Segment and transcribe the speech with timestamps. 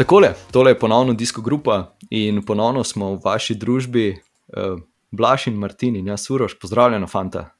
[0.00, 4.04] Takole, tole je ponovno Disko Grupa in ponovno smo v vaši družbi,
[4.56, 4.80] uh,
[5.10, 7.50] Blaž in Martin in jaz, Uroš, pozdravljena, fanta.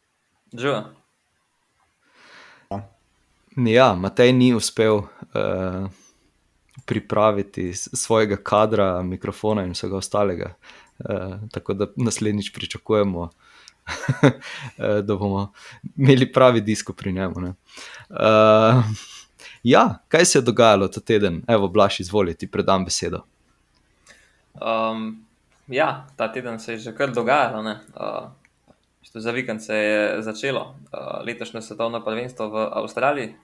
[0.57, 0.79] Živa.
[3.57, 5.91] Ja, Matej ni uspel uh,
[6.89, 10.55] pripraviti svojega kadra, mikrofona in vsega ostalega.
[10.99, 13.29] Uh, tako da naslednjič pričakujemo,
[14.25, 15.53] eh, da bomo
[15.97, 17.41] imeli pravi disko pri njemu.
[17.41, 17.55] ne.
[18.09, 18.85] Uh,
[19.63, 21.43] ja, kaj se je dogajalo ta teden?
[21.49, 23.25] Evo, Blaž, izvoli, ti predam besedo.
[24.55, 25.27] Um,
[25.69, 27.63] ja, ta teden se je že kar dogajalo.
[27.63, 27.81] ne.
[27.97, 28.29] Uh,
[29.15, 33.35] za vikend se je začelo uh, letošnje svetovno prvenstvo v Avstraliji,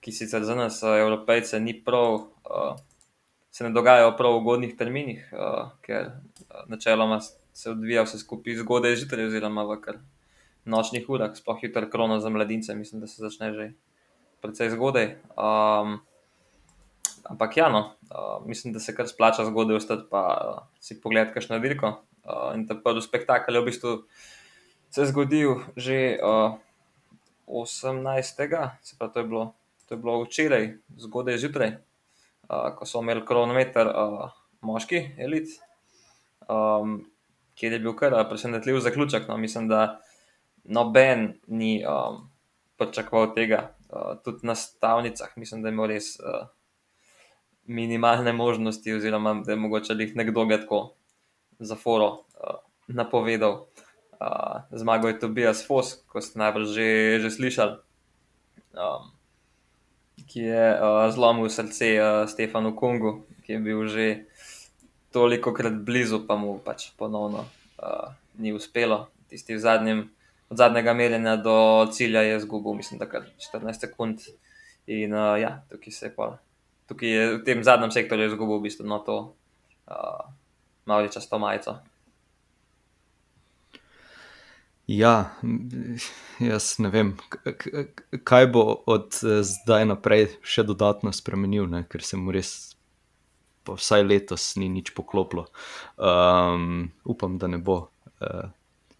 [0.00, 2.76] ki sicer za nas, uh, evropejce, ni prav, uh,
[3.50, 7.20] se ne dogaja v prav ugodnih terminih, uh, ker uh, načeloma
[7.52, 10.00] se odvija vse skupaj zgodaj zjutraj, oziroma v kar
[10.64, 13.72] nočnih urah, sploh jutri krono za mladince, mislim, da se začne že
[14.44, 15.16] precej zgodaj.
[15.32, 16.02] Um,
[17.24, 21.32] Ampak ja, no, uh, mislim, da se kar splača zgodaj ostati pa uh, si pogledati
[21.32, 21.94] kakšno dirko.
[22.24, 23.92] Uh, in ta prvi spektakel je v bistvu
[24.92, 26.54] se zgodil že uh,
[27.46, 28.22] 18.
[28.82, 29.54] se pravi, to je bilo,
[29.88, 31.72] to je bilo včeraj, zgodaj zjutraj,
[32.48, 35.48] uh, ko so imeli kronometer uh, moški elit,
[36.48, 37.00] um,
[37.56, 39.28] kjer je bil kar presenetljiv zaključek.
[39.28, 40.00] No, mislim, da
[40.64, 42.28] noben ni um,
[42.76, 46.16] pričakoval tega, uh, tudi na stavnicah, mislim, da imel res.
[46.18, 46.50] Uh,
[47.66, 50.94] minimalne možnosti, oziroma da je mogoče jih nekdo ga tako
[51.58, 52.20] za foro uh,
[52.86, 53.66] napovedal.
[54.20, 57.76] Uh, zmagal je Tobias Fos, ko ste najbrž že, že slišali,
[58.72, 59.10] um,
[60.28, 64.06] ki je uh, zlomil srce uh, Stefanu Kungu, ki je bil že
[65.12, 69.08] toliko krat blizu, pa mu pač ponovno uh, ni uspelo.
[69.28, 70.00] Tisti v zadnjem,
[70.54, 71.58] od zadnjega merjenja do
[71.90, 74.26] cilja je izgubil, mislim, da kar 14 sekund.
[74.86, 76.36] In uh, ja, tukaj se je pa
[76.86, 79.16] tukaj je v tem zadnjem sektorju izgubil v bistvu no, to
[79.88, 80.22] uh,
[80.84, 81.80] malo často majico.
[84.84, 85.32] Ja,
[86.44, 87.14] jaz ne vem,
[88.28, 91.86] kaj bo od eh, zdaj naprej še dodatno spremenil, ne?
[91.88, 92.76] ker se mu res,
[93.64, 95.46] vsaj letos, ni nič poklopilo.
[95.96, 97.78] Um, upam, da ne bo
[98.20, 98.52] uh,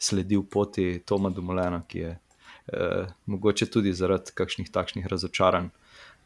[0.04, 5.70] sledil poti Toma Dumolena, ki je uh, mogoče tudi zaradi kakšnih takšnih razočaranj,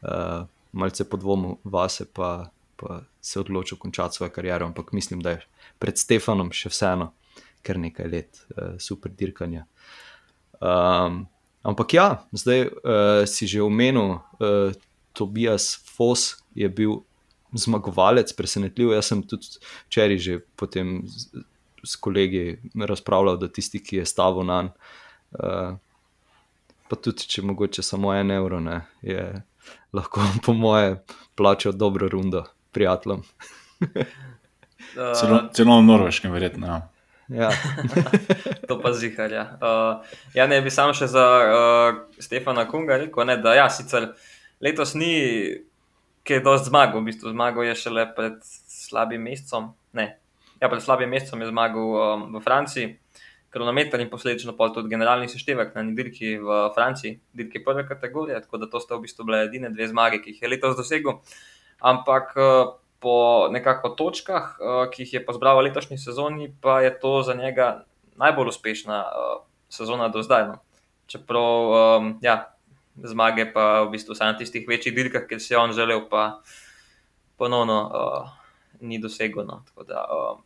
[0.02, 5.46] uh, malce podvomil vase, pa, pa se odločil končati svojo kariero, ampak mislim, da je
[5.78, 7.12] pred Stefanom še vseeno
[7.62, 9.66] kar nekaj let uh, super dirkanja.
[10.58, 11.26] Um,
[11.62, 14.74] ampak ja, zdaj uh, si že omenil, uh,
[15.12, 17.00] Tobias Fos je bil
[17.52, 18.92] zmagovalec, presenetljiv.
[18.94, 19.58] Jaz sem tudi
[19.88, 21.02] včeraj potem
[21.84, 24.74] s, kolegi razpravljal, da tisti, ki je stavil na njega,
[25.38, 25.76] uh,
[26.88, 29.42] pa tudi če mogoče samo en evro, ne, je
[29.92, 30.96] lahko po moje
[31.36, 33.22] plačal dobro rundo prijateljem.
[34.94, 36.66] Celo, celo na norveškem, verjetno.
[36.66, 36.88] Ja.
[37.28, 37.50] Ja.
[38.68, 39.32] to pa zihar.
[39.32, 39.58] Ja.
[39.60, 44.14] Uh, ja, ne bi sam še za uh, Stefana Kunga rekel, ne, da ja, sicer
[44.64, 45.12] letos ni
[46.28, 49.70] kaj dosti zmagal, v bistvu zmagal je šele pred slabim mesecem.
[49.96, 50.08] Ne,
[50.60, 52.98] ja, pred slabim mesecem je zmagal um, v Franciji,
[53.50, 58.60] kronometer in posledično pa tudi generalni seštevek na dirki v Franciji, dirki prve kategorije, tako
[58.60, 61.20] da to sta v bistvu bile edine dve zmage, ki jih je letos dosegel.
[61.80, 66.80] Ampak uh, po nekako točkah, uh, ki jih je pa zbral v letošnji sezoni, pa
[66.84, 67.84] je to za njega
[68.20, 69.36] najbolj uspešna uh,
[69.68, 70.48] sezona do zdaj.
[70.48, 70.58] No.
[71.06, 72.52] Čeprav um, ja,
[72.98, 76.42] zmage pa v bistvu samo na tistih večjih dirkah, ki si je on želel, pa
[77.38, 78.28] ponovno uh,
[78.80, 79.46] ni dosegel.
[79.46, 79.62] No.
[79.70, 80.42] Tako da uh,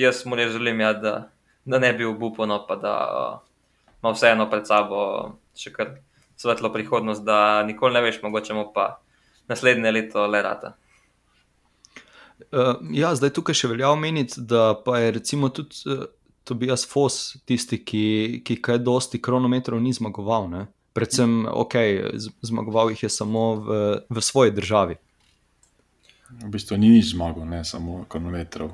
[0.00, 1.14] jaz mu res želim, ja, da,
[1.64, 3.40] da ne bi obupal, no, pa da uh,
[4.02, 5.02] ima vseeno pred sabo
[5.56, 5.96] še kar
[6.40, 8.94] svetlo prihodnost, da nikoli ne veš, mogoče mu pa
[9.50, 10.74] naslednje leto le rata.
[12.50, 16.06] Uh, ja, zdaj tukaj še velja omeniti, da pa je recimo tudi uh,
[16.48, 18.04] Tobias Fos tisti, ki,
[18.46, 20.48] ki kaj dosti kronometrov ni zmagoval.
[20.50, 20.64] Ne?
[20.96, 21.76] Predvsem, ok,
[22.48, 24.96] zmagoval jih je samo v, v svoji državi.
[26.40, 28.72] V bistvu ni nič zmagal, ne samo kronometrov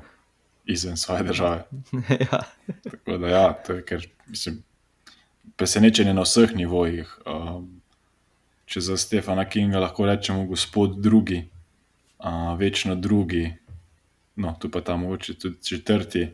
[0.67, 1.63] izven svoje države.
[2.31, 2.41] ja.
[2.83, 4.63] Tako da, ja, to je kar, mislim,
[5.55, 7.17] presenečenje na vseh nivojih.
[7.25, 7.81] Um,
[8.65, 11.45] če za Stefana Kinga lahko rečemo gospod drugi,
[12.19, 13.53] uh, večno drugi,
[14.35, 16.27] no tu pa tam mogoče tudi četrti,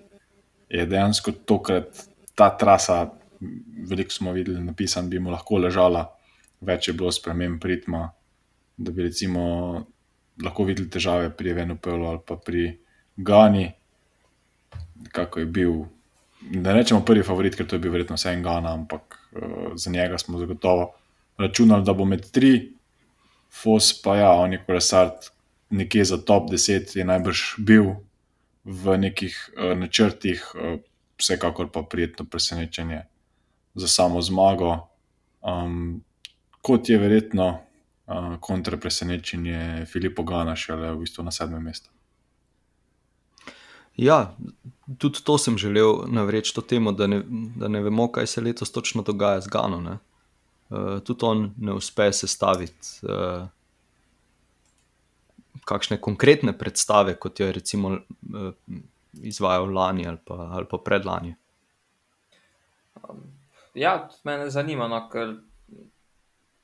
[0.69, 2.05] je dejansko tokrat
[2.35, 3.11] ta trasa,
[3.89, 6.07] veliko smo videli napisan, bi mu lahko ležala,
[6.61, 8.07] več je bilo sprememb ritma,
[8.77, 9.43] da bi recimo
[10.43, 12.79] lahko videli težave pri Venupelu ali pa pri
[13.17, 13.67] Gani,
[15.11, 15.73] kako je bil
[16.51, 19.91] ne rečemo prvi favorit, ker to je bil verjetno vse en Gana, ampak uh, za
[19.91, 20.93] njega smo zagotovo
[21.37, 22.73] računali, da bo med tri,
[23.53, 25.11] Fos pa ja, on je kolesar,
[25.69, 27.91] nekje za top 10 je najbrž bil
[28.65, 30.79] v nekih uh, načrtih, uh,
[31.21, 33.03] vsekakor pa prijetno presenečenje
[33.75, 34.87] za samo zmago.
[35.41, 36.01] Um,
[36.61, 41.91] kot je verjetno uh, kontra presenečenje Filipa Gana, šele v bistvu na sedmem mestu.
[43.97, 44.33] Ja,
[44.97, 47.21] tudi to sem želel navreči, to temo, da ne,
[47.55, 49.97] da ne vemo, kaj se letos točno dogaja z Gano.
[50.69, 53.47] Uh, tudi on ne uspe sestaviti uh,
[55.65, 58.51] kakšne konkretne predstave, kot jo je recimo uh,
[59.21, 61.35] izvajal lani ali pa, ali pa predlani.
[63.73, 65.37] Ja, me zanima, no, ker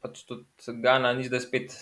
[0.01, 1.77] pač tudi Gana ni zdaj spet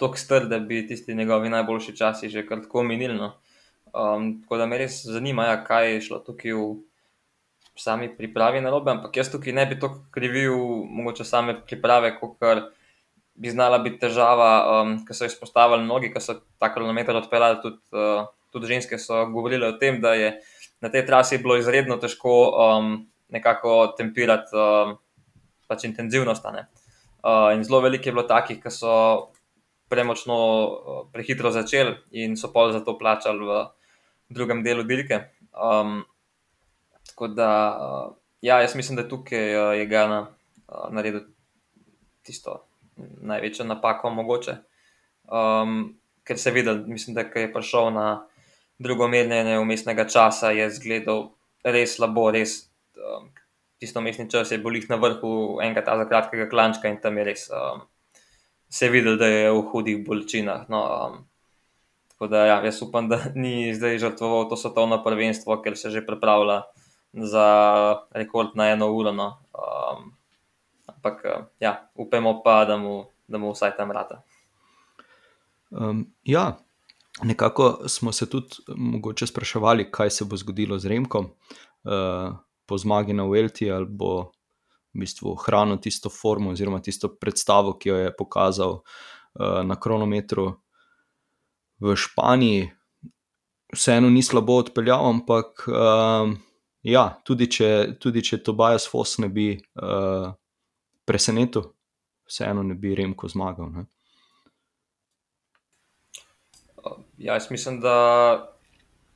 [0.00, 3.30] tako strd, da bi tisti njegovi najboljši časi že kar tako minili.
[3.94, 6.64] Um, tako da me res zanima, ja, kaj je šlo tukaj v
[7.78, 8.90] sami pripravi na robe.
[8.90, 10.56] Ampak jaz tukaj ne bi to krivil,
[10.90, 12.42] mogoče same priprave, kot
[13.34, 14.50] bi znala biti težava,
[14.82, 17.60] um, ki so izpostavili mnogi, ki so ta kronometer odpeljali.
[17.62, 20.32] Tudi, uh, tudi ženske so govorile o tem, da je
[20.82, 22.96] na tej trasi bilo izredno težko um,
[23.34, 24.96] nekako tempirati um,
[25.70, 26.46] pač intenzivnost.
[26.46, 28.94] Uh, in zelo veliko je bilo takih, ki so
[29.90, 33.62] premočno, uh, prehitro začeli in so pol za to plačali v
[34.28, 35.20] drugem delu dirke.
[35.52, 36.02] Um,
[37.06, 41.20] tako da, uh, ja, jaz mislim, da tukaj uh, je Gana uh, naredil
[42.22, 42.64] tisto
[43.22, 44.56] največjo napako, mogoče.
[45.24, 45.94] Um,
[46.24, 48.26] ker se je videl, mislim, da je prišel na
[48.78, 51.30] drugo merjenje umestnega časa, je zgledal
[51.64, 52.64] res slabo, res.
[52.96, 53.32] Um,
[53.78, 57.48] Tisto mestni čas je bil na vrhu enega tega kratkega klančka in tam je res
[57.50, 57.82] um,
[58.74, 60.68] se videl, da je v hudih bolečinah.
[60.68, 61.18] No, um,
[62.14, 66.04] Tako da ja, jaz upam, da ni zdaj žrtvoval to svetovno prvenstvo, ker se že
[66.06, 66.62] pripravlja
[67.12, 67.46] za
[68.14, 69.12] rekord na eno uro.
[69.12, 69.26] No.
[69.50, 70.12] Um,
[70.86, 71.24] ampak
[71.60, 74.22] ja, upamo pa, da mu, da mu vsaj tam rata.
[75.70, 76.52] Um, ja,
[77.22, 83.12] nekako smo se tudi mogoče spraševali, kaj se bo zgodilo z Remkom uh, po zmagi
[83.12, 84.30] na Velti ali bo.
[84.94, 90.52] V bistvu ohranil tisto formo, oziroma tisto predstavo, ki jo je pokazal uh, na kronometru
[91.80, 92.70] v Španiji,
[93.74, 96.30] vseeno ni slabo odpeljal, ampak uh,
[96.86, 100.30] ja, tudi, če, če Tobias Foss ne bi uh,
[101.08, 101.66] presenetil,
[102.28, 103.70] vseeno ne bi Remko zmagal.
[103.74, 103.86] Ne?
[107.18, 107.96] Ja, jaz mislim, da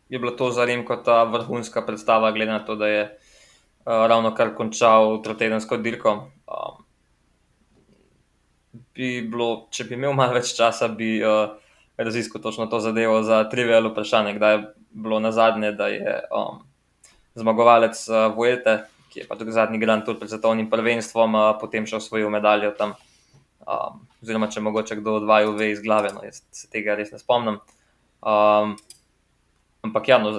[0.08, 4.34] je bila to za Remko ta vrhunska predstava, glede na to, da je uh, ravno
[4.34, 6.14] kar končal trotedensko dirko.
[6.48, 6.84] Um,
[8.94, 11.52] bi bilo, če bi imel malo več časa, bi uh,
[11.98, 16.62] raziskal točno to zadevo za trivijalno vprašanje, kdaj je bilo na zadnje, da je um,
[17.34, 21.86] zmagovalec uh, Vuelte, ki je pa tudi zadnji Grand Tour pred svetovnim prvenstvom, uh, potem
[21.86, 22.94] še osvojil medaljo tam.
[23.68, 27.10] Um, oziroma, če mogoče kdo od vaju ve iz glave, no, jaz se tega res
[27.12, 27.58] ne spomnim.
[28.22, 28.76] Um,
[29.84, 30.38] ampak ja, no,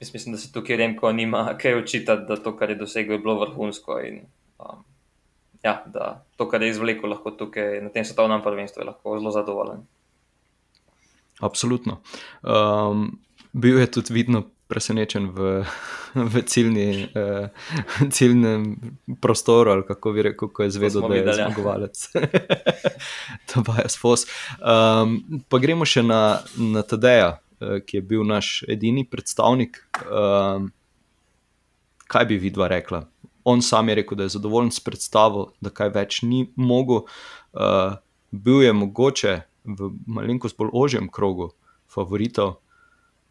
[0.00, 3.24] jaz mislim, da se tukaj Remko nima kaj učitati, da to, kar je dosegel, je
[3.26, 4.00] bilo vrhunsko.
[4.06, 4.22] In,
[4.62, 4.84] um,
[5.66, 9.34] ja, da to, kar je izvlekel, lahko tukaj na tem svetovnem prvenstvu, je lahko zelo
[9.34, 9.82] zadovoljen.
[11.40, 12.00] Absolutno.
[12.42, 13.18] Um,
[13.52, 15.64] bil je tudi vidno presenečen v,
[16.32, 17.48] v ciljni, uh,
[18.10, 18.76] ciljnem
[19.20, 21.48] prostoru, ali kako bi rekel, ko je zvedel, da je videli, ja.
[21.48, 22.08] zmagovalec.
[23.52, 24.26] to pa je sfos.
[24.60, 29.82] Um, pa gremo še na, na Tadeja, uh, ki je bil naš edini predstavnik.
[30.06, 30.70] Um,
[32.10, 33.04] kaj bi vidva rekla?
[33.44, 37.06] On sam je rekel, da je zadovoljen s predstavo, da kaj več ni mogel.
[37.50, 37.98] Uh,
[38.30, 41.50] bil je mogoče v malenkost bolj ožjem krogu
[41.90, 42.60] favoritov.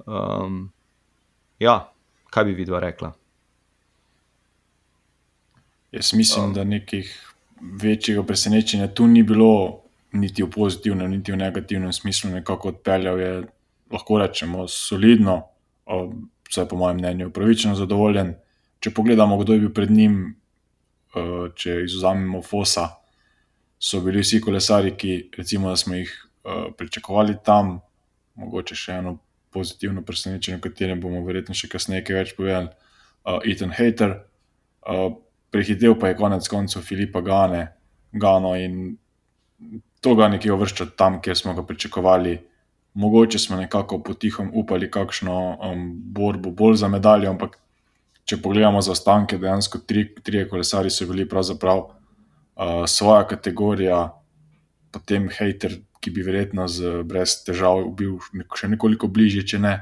[0.05, 0.69] Um,
[1.59, 1.91] ja,
[2.29, 3.13] kaj bi vidva rekla?
[5.91, 6.53] Jaz mislim, um.
[6.53, 7.09] da nekih
[7.81, 9.81] večjega presenečenja tu ni bilo,
[10.12, 13.31] niti v pozitivnem, niti v negativnem smislu, nekako odpeljal je,
[13.91, 15.41] lahko rečemo, solidno,
[16.50, 18.36] vsaj po mojem mnenju, upravičeno zadovoljen.
[18.79, 20.36] Če pogledamo, kdo je bil pred njim,
[21.55, 22.88] če izuzamemo Fosa,
[23.79, 26.12] so bili vsi kolesari, ki recimo, smo jih
[26.43, 27.79] uh, pričakovali tam,
[28.36, 29.17] mogoče še eno
[29.50, 32.69] pozitivno presenečenje, o katerem bomo verjetno še kasneje kaj več povedali.
[33.24, 34.17] Uh, Ethan Hater,
[34.83, 35.13] uh,
[35.51, 37.67] prehitev pa je konec koncev Filipa Gane,
[38.12, 38.98] Gano in
[40.01, 42.38] to ga nekje uvršča tam, kjer smo ga pričakovali.
[43.00, 45.83] Mogoče smo nekako potihom upali, kakšno um,
[46.13, 47.57] borbo bolj za medaljo, ampak
[48.25, 51.86] če pogledamo za ostanke, dejansko tri, tri kolesari so bili pravzaprav
[52.59, 54.01] uh, svoja kategorija,
[54.91, 58.19] potem hater, ki bi verjetno z, brez težav bil
[58.55, 59.73] še nekoliko bližje, če ne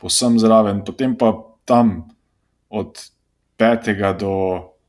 [0.00, 0.84] posem zraven.
[0.84, 1.32] Potem pa
[1.68, 2.06] tam
[2.68, 3.00] od
[3.60, 4.32] petega do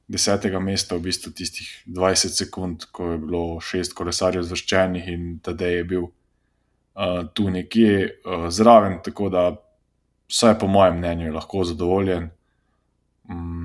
[0.08, 5.76] desetega mesta, v bistvu tistih 20 sekund, ko je bilo šest kolesarjev zvrščenih in tedaj
[5.80, 9.48] je bil uh, tu nekje uh, zraven, tako da,
[10.30, 12.30] vsaj po mojem mnenju, je lahko zadovoljen.
[13.30, 13.65] Um,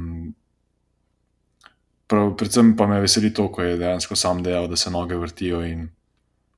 [2.11, 5.63] prav, predvsem pa me veseli to, ko je dejansko sam dejal, da se noge vrtijo
[5.67, 5.89] in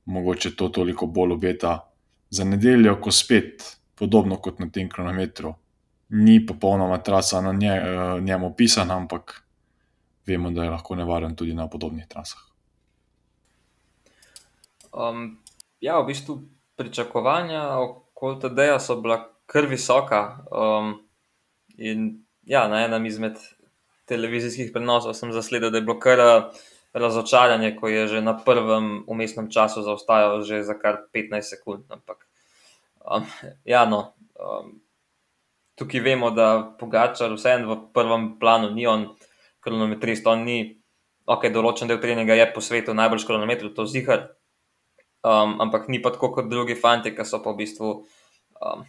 [0.04, 1.74] mogoče to toliko bolj obeta
[2.30, 5.54] za nedeljo, ko spet, podobno kot na tem kronometru,
[6.08, 9.42] ni popolnoma trasa na nje, uh, njemu pisana, ampak
[10.26, 12.40] vemo, da je lahko nevaren tudi na podobnih trasah.
[14.92, 15.38] Um,
[15.80, 16.40] ja, v bistvu
[16.76, 20.44] pričakovanja okoli tega so bila kar visoka.
[20.50, 20.94] Um,
[21.76, 23.36] in ja, na enem izmed
[24.10, 26.20] televizijskih prenosov sem zasledil, da je bilo kar
[26.92, 31.84] razočaranje, ko je že na prvem umestnem času zaostajal že za kar 15 sekund.
[31.88, 32.26] Ampak,
[33.00, 33.24] um,
[33.64, 34.80] ja, no, um,
[35.74, 39.08] tukaj vemo, da Pogačar vseeno v prvem planu ni on
[39.60, 40.60] kronometrist, on ni.
[41.22, 44.34] Ok, določen del treninga je po svetu najbolj kronometr, to zihar,
[45.22, 47.92] um, ampak ni pa tako kot drugi fanti, ki so pa v bistvu,
[48.58, 48.82] um,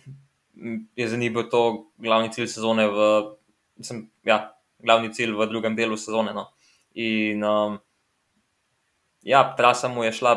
[0.97, 3.05] je za njih bil to glavni cilj sezone, v,
[3.77, 4.52] mislim, ja,
[4.83, 6.33] glavni cilj v drugem delu sezone.
[6.35, 6.49] No.
[6.99, 7.79] In um,
[9.23, 10.35] ja, trasa mu je šla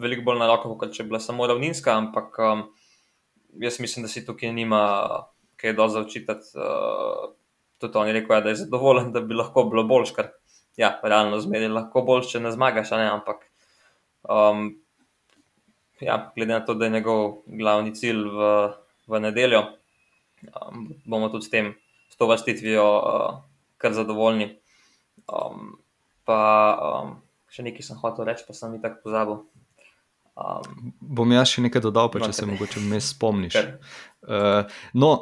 [0.00, 2.68] veliko bolj na roko, kot če bi bila samo ravninska, ampak um,
[3.60, 4.84] jaz mislim, da si tukaj nima
[5.60, 6.54] kaj dosti zaočitati.
[6.58, 7.34] Uh,
[7.78, 10.30] tudi on je rekel, ja, da je zadovoljen, da bi lahko bilo boljš, ker
[10.76, 13.08] ja, realno zmeraj lahko boljš, če ne zmagaš, ne?
[13.10, 13.44] ampak
[14.22, 14.70] um,
[16.00, 18.52] ja, glede na to, da je njegov glavni cilj v,
[19.10, 19.64] v nedeljo,
[20.48, 21.74] um, bomo tudi s tem,
[22.10, 23.42] s to vrstitvijo, uh,
[23.84, 24.50] kar zadovoljni.
[25.28, 25.74] Um,
[26.24, 26.40] pa
[26.82, 27.18] um,
[27.52, 29.42] še nekaj sem hotel reči, pa sem jih tako pozabil.
[30.34, 33.60] Um, Bom jaz še nekaj dodal, pa, če no, se mogoče me spomniš.
[34.24, 34.64] Uh,
[34.98, 35.12] no,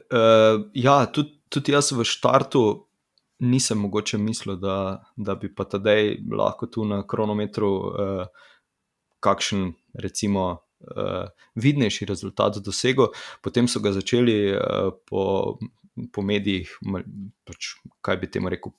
[0.00, 2.86] uh, ja, tudi tudi jaz v štartu
[3.40, 8.26] nisem mogoče mislil, da, da bi pa tedaj lahko tu na kronometru uh,
[9.24, 10.44] kakšen, recimo,
[10.94, 11.26] uh,
[11.56, 13.10] vidnejši rezultat dosegel.
[13.42, 15.56] Potem so ga začeli uh, po,
[16.12, 16.70] po medijih,
[17.44, 18.72] pač, kaj bi temu rekel,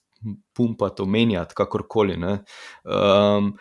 [0.56, 2.18] pumpati, omenjati, kakorkoli.
[2.86, 3.54] Um,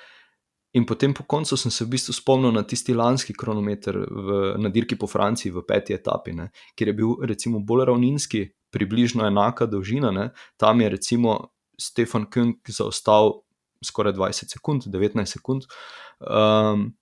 [0.73, 4.71] In potem po koncu sem se v bistvu spomnil na tisti lanski kronometer v, na
[4.71, 6.47] dirki po Franciji, v peti etapi, ne,
[6.79, 10.13] kjer je bil recimo bolj ravninski, približno enaka dolžina.
[10.15, 10.29] Ne.
[10.57, 13.41] Tam je recimo Stefan Kung zaostal
[13.83, 15.67] skoraj 20 sekund, 19 sekund.
[16.21, 16.93] Um,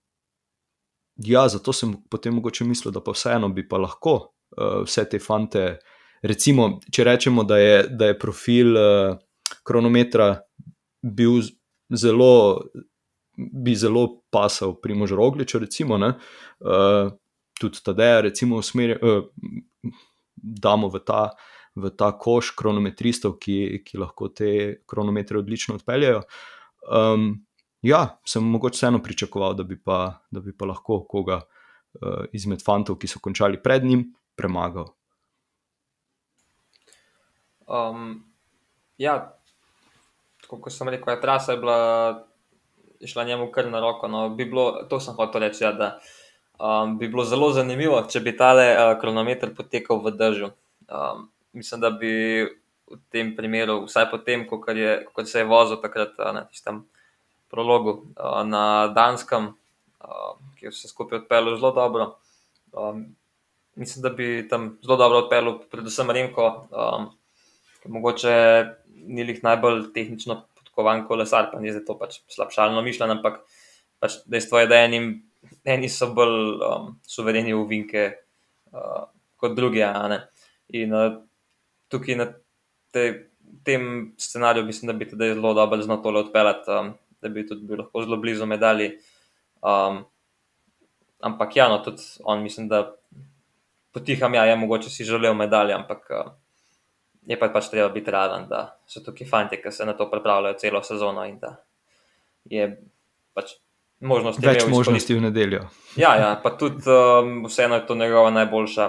[1.20, 5.20] ja, zato sem potem mogoče mislil, da pa vseeno bi pa lahko uh, vse te
[5.20, 5.76] fante,
[6.22, 9.18] recimo, če rečemo, da je, da je profil uh,
[9.66, 10.34] kronometra
[11.02, 11.42] bil
[11.90, 12.62] zelo.
[13.38, 17.12] Bi zelo pasal pri možrogliču, recimo, uh,
[17.60, 19.92] tudi tada, recimo, usmerjamo, uh,
[20.34, 21.28] damo v ta
[21.78, 24.50] v ta koš kronometristov, ki, ki lahko te
[24.88, 26.22] kronometre odlično odpeljajo.
[26.88, 27.30] Um,
[27.86, 32.64] ja, sem mogoče vseeno pričakoval, da bi pa, da bi pa lahko koga uh, izmed
[32.64, 34.08] fantov, ki so končali pred njim,
[34.38, 34.90] premagal.
[37.68, 38.24] Um,
[38.98, 39.18] ja,
[40.48, 41.80] kot sem rekel, je trasa je bila.
[43.06, 44.08] Šla njemu kar na roko.
[44.10, 46.00] No, bi bilo, to sem hotel reči, ja, da
[46.58, 50.48] um, bi bilo zelo zanimivo, če bi tale uh, kronometer potekal v držu.
[50.90, 52.10] Um, mislim, da bi
[52.88, 56.82] v tem primeru, vsaj po tem, ko se je vozil takrat na tistem
[57.50, 58.08] prologu
[58.44, 59.52] na Danskem,
[60.56, 62.06] ki je vse skupaj odpeljal zelo dobro.
[63.74, 67.17] Mislim, da bi tam zelo dobro odpeljal, predvsem Remko, ki
[67.88, 68.34] mogoče
[69.08, 73.40] ni jih najbolj tehnično podkovan kolesar, pa ni za to pač slabšalno mišljen, ampak
[74.02, 75.10] pač dejstvo je, da enim,
[75.64, 78.04] eni so bolj um, suvereni v vinke
[78.72, 79.08] uh,
[79.40, 79.82] kot drugi.
[80.78, 81.16] In uh,
[81.88, 82.28] tukaj na
[82.92, 83.04] te,
[83.64, 86.92] tem scenariju, mislim, da bi tudi zelo dobro znal tole odpeljati, um,
[87.22, 88.92] da bi tudi bil lahko zelo blizu medalji.
[89.62, 90.04] Um,
[91.24, 92.84] ampak ja, no, tudi on, mislim, da
[93.92, 96.30] potiham, ja, je mogoče si želel medalje, ampak uh,
[97.28, 100.56] je pa pač treba biti raven, da so tukaj fanti, ki se na to pripravljajo
[100.58, 101.58] celo sezono in da
[102.48, 102.70] je
[103.36, 103.58] pač.
[104.00, 105.64] Možnosti Več možnosti v nedeljo.
[105.98, 108.86] Ja, ja, pa tudi um, vseeno je to njegova najboljša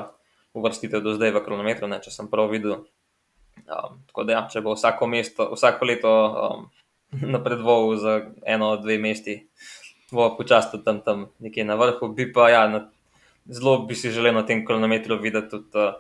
[0.54, 2.84] uvrstitev do zdaj v kronometru, ne, če sem prav videl.
[3.66, 6.68] Um, tako da, ja, če bo vsako, mesto, vsako leto um,
[7.36, 8.14] napredoval za
[8.46, 9.40] eno, dve mesti,
[10.14, 12.12] bo počasno tam, tam nekje na vrhu.
[12.14, 12.86] Bi pa, ja, na,
[13.50, 15.98] zelo bi si želel na tem kronometru videti tudi uh,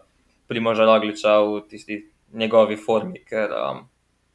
[0.47, 1.99] Primoža Rogliča v tisti
[2.33, 3.85] njegovi formi, ker um,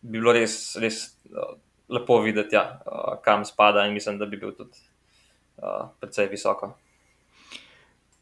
[0.01, 1.55] bi bilo res, res uh,
[1.89, 4.79] lepo videti, ja, uh, kam spada in mislim, da bi bil tudi
[5.63, 6.75] uh, precej visoko.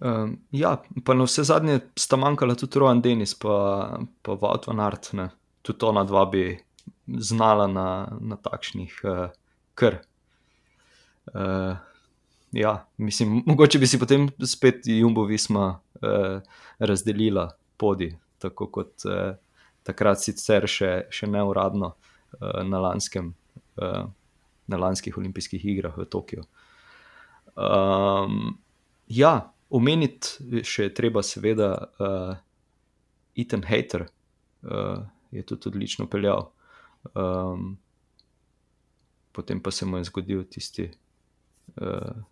[0.03, 3.55] Um, ja, pa na vse zadnje sta manjkala tudi Rojan Denis, pa,
[4.23, 5.29] pa Vaut van Art, ne.
[5.63, 6.59] tudi ona dva bi
[7.07, 7.87] znala na,
[8.21, 9.29] na takšnih uh,
[9.75, 10.01] kr.
[11.35, 11.77] Uh,
[12.53, 16.43] ja, mislim, mogoče bi si potem spet Jumbo Visma uh,
[16.79, 19.37] razdelila podi, tako kot uh,
[19.87, 23.33] takrat sicer še, še neuradno uh, na, lanskem,
[23.81, 24.05] uh,
[24.71, 26.47] na lanskih olimpijskih igrah v Tokiu.
[27.53, 28.57] Um,
[29.13, 29.35] ja,
[29.73, 32.35] omeniti še treba, seveda, uh,
[33.37, 36.51] Ethan Hater uh, je tudi odlično peljal.
[37.15, 37.79] Um,
[39.33, 40.91] potem pa se mu je zgodil tisti.
[41.81, 42.23] Uh,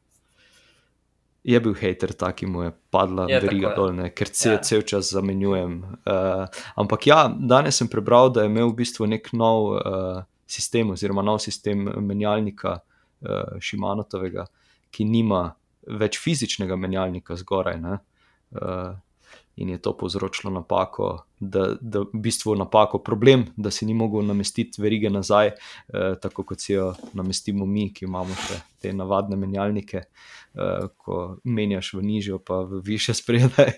[1.45, 4.61] je bil hater, taki mu je padla veriga dol, ne, ker se ja.
[4.65, 5.79] cel čas zamenjujem.
[6.05, 6.45] Uh,
[6.81, 10.21] ampak ja, danes sem prebral, da je imel v bistvu nek nov uh,
[10.51, 14.47] sistem, oziroma nov sistem menjalnika uh, Šimanotovega,
[14.93, 15.47] ki nima
[16.01, 17.81] več fizičnega menjalnika zgoraj.
[18.51, 18.99] Uh,
[19.61, 24.25] in je to povzročilo napako, da, da v bistvu napako, problem, da si ni mogel
[24.27, 29.37] namestiti verige nazaj, eh, tako kot si jo namestimo mi, ki imamo še te navadne
[29.37, 33.75] menjalnike, eh, ko menjaš v nižjo, pa v više spredaj.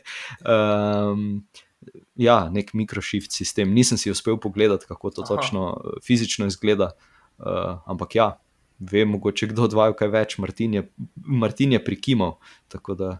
[0.47, 1.43] Um,
[2.29, 3.75] ja, nek mikroshift sistem.
[3.75, 5.35] Nisem si uspel pogledati, kako to Aha.
[5.35, 6.93] točno eh, fizično izgleda,
[7.39, 8.31] uh, ampak ja.
[8.79, 10.81] Vem, mogoče kdo odvajal kaj več, Martin je,
[11.15, 12.39] Martin je prikimal.
[12.71, 13.11] Tako da,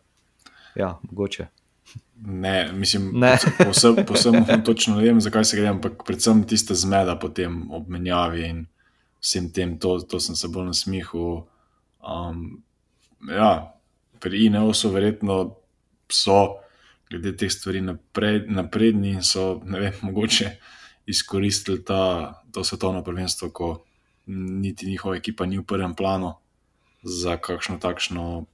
[0.75, 1.47] ja, mogoče.
[2.25, 3.39] Ne, mislim, ne.
[3.65, 4.35] Posebno poseb,
[4.67, 8.67] točno ne vem, zakaj se gre, ampak predvsem tiste zmeda po tem obmenjavi in
[9.21, 11.43] vsem tem, to, to sem se bolj nasmihal.
[12.03, 12.63] Um,
[13.27, 13.75] ja,
[14.23, 15.57] pri INEO so verjetno
[16.11, 16.61] so,
[17.11, 20.53] glede teh stvari napred, napredni in so, ne vem, mogoče
[21.11, 23.73] izkoristili ta, to svetovno prvenstvo, ko
[24.31, 26.37] niti njihova ekipa ni v prvem planu
[27.03, 28.45] za kakšno takšno,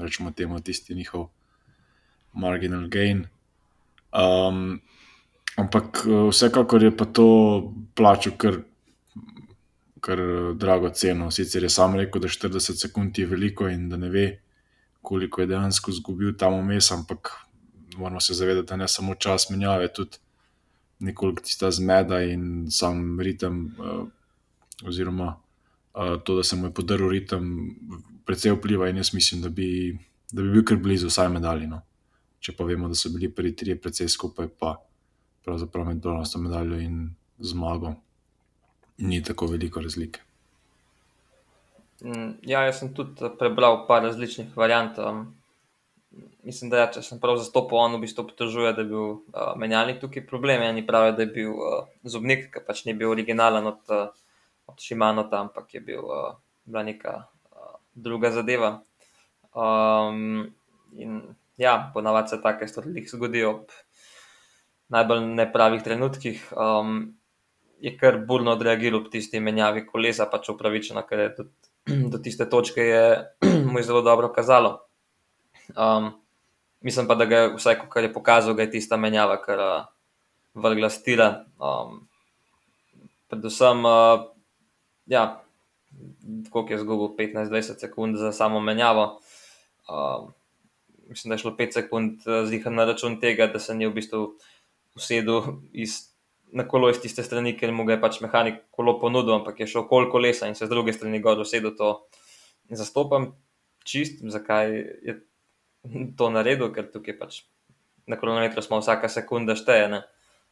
[0.00, 1.28] rečemo temu, tisti njihov
[2.32, 3.26] marginal gain.
[4.12, 4.80] Um,
[5.56, 7.26] ampak eh, vsekakor je pa to
[7.94, 8.60] plačal kar,
[10.00, 10.18] kar
[10.54, 11.30] drago ceno.
[11.30, 14.26] Sicer je sam rekel, da 40 sekund je veliko in da ne ve,
[15.02, 17.32] koliko je dejansko izgubil tam vmes, ampak
[17.96, 20.18] moramo se zavedati, da ne samo čas menjave, tudi
[21.02, 24.06] nekoliko tista zmeda in sam ritem, uh,
[24.88, 25.34] oziroma
[25.94, 27.74] uh, to, da se mu je podaril ritem,
[28.24, 29.98] precej vpliva in jaz mislim, da bi,
[30.32, 31.82] da bi bil kar blizu vsaj medaljino
[32.42, 34.74] če pa vemo, da so bili prvi trije precej skupaj, pa
[35.46, 37.94] pravzaprav med bronasto medaljo in zmago
[38.98, 40.20] ni tako veliko razlike.
[42.02, 44.98] Mm, ja, jaz sem tudi prebral par različnih variant.
[44.98, 45.22] Um,
[46.42, 49.52] mislim, da ja, če sem prav zastopal, on v bistvu obtožuje, da je bil uh,
[49.58, 50.64] menjalnik tukaj problem.
[50.66, 54.82] Eni pravijo, da je bil uh, zobnik, ki pač ni bil originalen od, uh, od
[54.82, 56.34] Šimanota, ampak je bil uh,
[56.66, 58.74] neka uh, druga zadeva.
[59.52, 60.50] Um,
[60.98, 61.22] in
[61.56, 63.72] ja, ponavadi se take stvari zgodijo ob
[64.92, 66.52] najbolj nepravih trenutkih.
[66.56, 67.14] Um,
[67.82, 71.46] je kar burno odreagiral ob tisti menjavi kolesa, pač upravičeno, ker je do,
[72.12, 73.04] do tiste točke je,
[73.70, 74.78] mu je zelo dobro kazalo.
[75.76, 76.12] Um,
[76.80, 79.88] mislim pa, da ga je vsaj, kar je pokazal, da je tista menjava, kar uh,
[80.54, 81.30] vrgla stila.
[81.58, 82.04] Um,
[83.32, 84.28] predvsem, uh,
[85.06, 85.24] ja,
[86.50, 89.08] koliko je zgubil, 15-20 sekund za samo menjavo.
[89.88, 90.30] Um,
[91.12, 93.94] mislim, da je šlo 5 sekund eh, zihar na račun tega, da se ni v
[93.94, 94.24] bistvu
[94.96, 95.98] usedel iz,
[96.52, 99.84] na kolo iz tiste strani, ker mu je pač mehanik kolo ponudil, ampak je šel
[99.84, 101.76] okoli kolesa in se z druge strani gor usedel.
[101.78, 101.94] To
[102.70, 103.32] zastopam
[103.84, 104.72] čist, zakaj
[105.04, 105.18] je
[106.18, 107.42] to naredil, ker tukaj pač
[108.06, 109.88] na kronometru smo vsaka sekunda šteje.
[109.88, 110.02] Ne?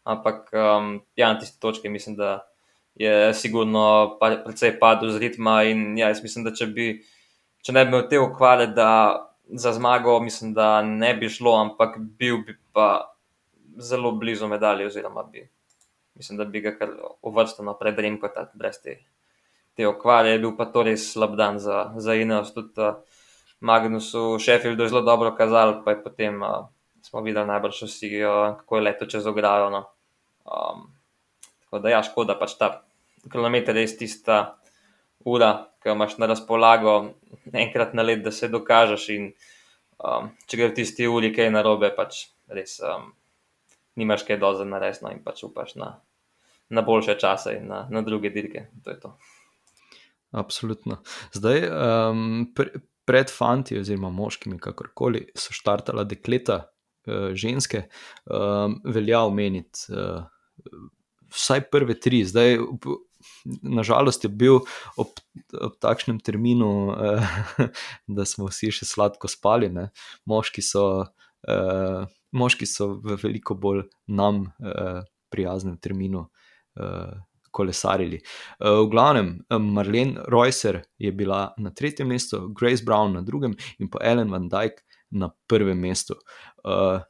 [0.05, 2.47] Ampak um, ja, na tisti točki mislim, da
[2.95, 6.93] je sigurno precej padel z ritma in ja, jaz mislim, da če bi.
[7.61, 8.91] Če ne bi imel te okvare, da
[9.53, 13.15] za zmago, mislim, da ne bi šlo, ampak bil bi pa
[13.77, 15.49] zelo blizu medalje, oziroma bi,
[16.15, 16.91] mislim, da bi ga kar
[17.23, 18.99] uvrstil naprej, Remko, brez te,
[19.77, 20.31] te okvare.
[20.31, 23.01] Je bil pa to res slab dan za, za Ineos, tudi uh,
[23.61, 26.69] Magnusu, Sheffieldu je zelo dobro kazal, pa je potem uh,
[27.03, 29.71] smo videli najbrž vsi, uh, kako je leto čez ograjo.
[29.71, 29.85] No.
[30.45, 30.87] Um,
[31.65, 32.83] tako da ja, škoda pač ta
[33.33, 34.57] kilometer res tista
[35.25, 37.13] ura, ki imaš na razpolago,
[37.53, 39.09] enkrat na let, da se dokažeš.
[39.17, 39.31] In,
[39.99, 43.11] um, če gre v tisti uri, kaj je na robe, pač res um,
[44.01, 45.93] nimaš kaj doza na resno in pač upaš na,
[46.71, 48.69] na boljše čase in na, na druge dirke.
[48.85, 49.15] To je to.
[50.31, 51.01] Absolutno.
[51.35, 56.63] Zdaj, um, pre, pred fanti, oziroma moškimi, kakorkoli, so štartala dekleta,
[57.11, 57.89] uh, ženske,
[58.31, 60.23] um, velja omeniti uh,
[61.35, 62.23] vsaj prve tri.
[62.25, 62.59] Zdaj,
[63.63, 64.61] nažalost, je bil
[64.97, 65.15] ob,
[65.61, 67.33] ob takšnem terminu, eh,
[68.17, 69.71] da smo vsi še sladko spali.
[70.31, 70.85] Moški so,
[71.49, 76.29] eh, moški so v veliko bolj nam eh, prijaznem terminu.
[76.77, 77.19] Eh,
[77.51, 78.21] kolesarili.
[78.61, 83.91] Uh, v glavnem, Marlene Reusser je bila na tretjem mestu, Grace Brown na drugem in
[83.91, 86.15] pa Ellen Van Dyke na prvem mestu.
[86.65, 87.03] Uh,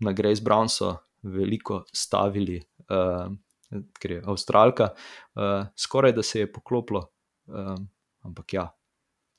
[0.00, 3.26] na Grace Brown so veliko stavili, uh,
[4.00, 7.06] ker je Avstralka, uh, skoraj da se je poklopilo,
[7.46, 7.74] uh,
[8.24, 8.68] ampak ja.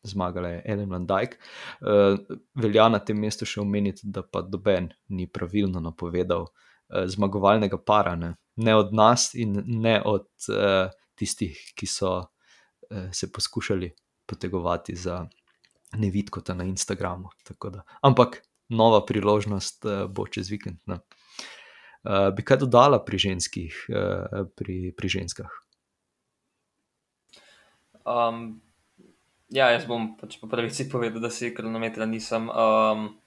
[0.04, 1.36] Zmagala je Ellen Van Dyke.
[1.84, 7.82] Uh, velja na tem mestu še omeniti, da pa doben ni pravilno napovedal uh, zmagovalnega
[7.84, 8.38] para, ne?
[8.63, 10.88] ne od nas in ne od uh,
[11.20, 13.92] tistih, ki so uh, se poskušali
[14.30, 15.26] potegovati za
[16.00, 17.30] nevidkota na Instagramu.
[18.02, 18.39] Ampak
[18.70, 20.80] nova priložnost uh, bo čez vikend.
[20.88, 21.00] Ne?
[22.00, 25.52] Uh, bi kaj dodala pri, ženskih, uh, pri, pri ženskah?
[28.08, 28.62] Um,
[29.52, 33.20] ja, jaz bom pač po pravici povedal, da si kronometra nisem, um,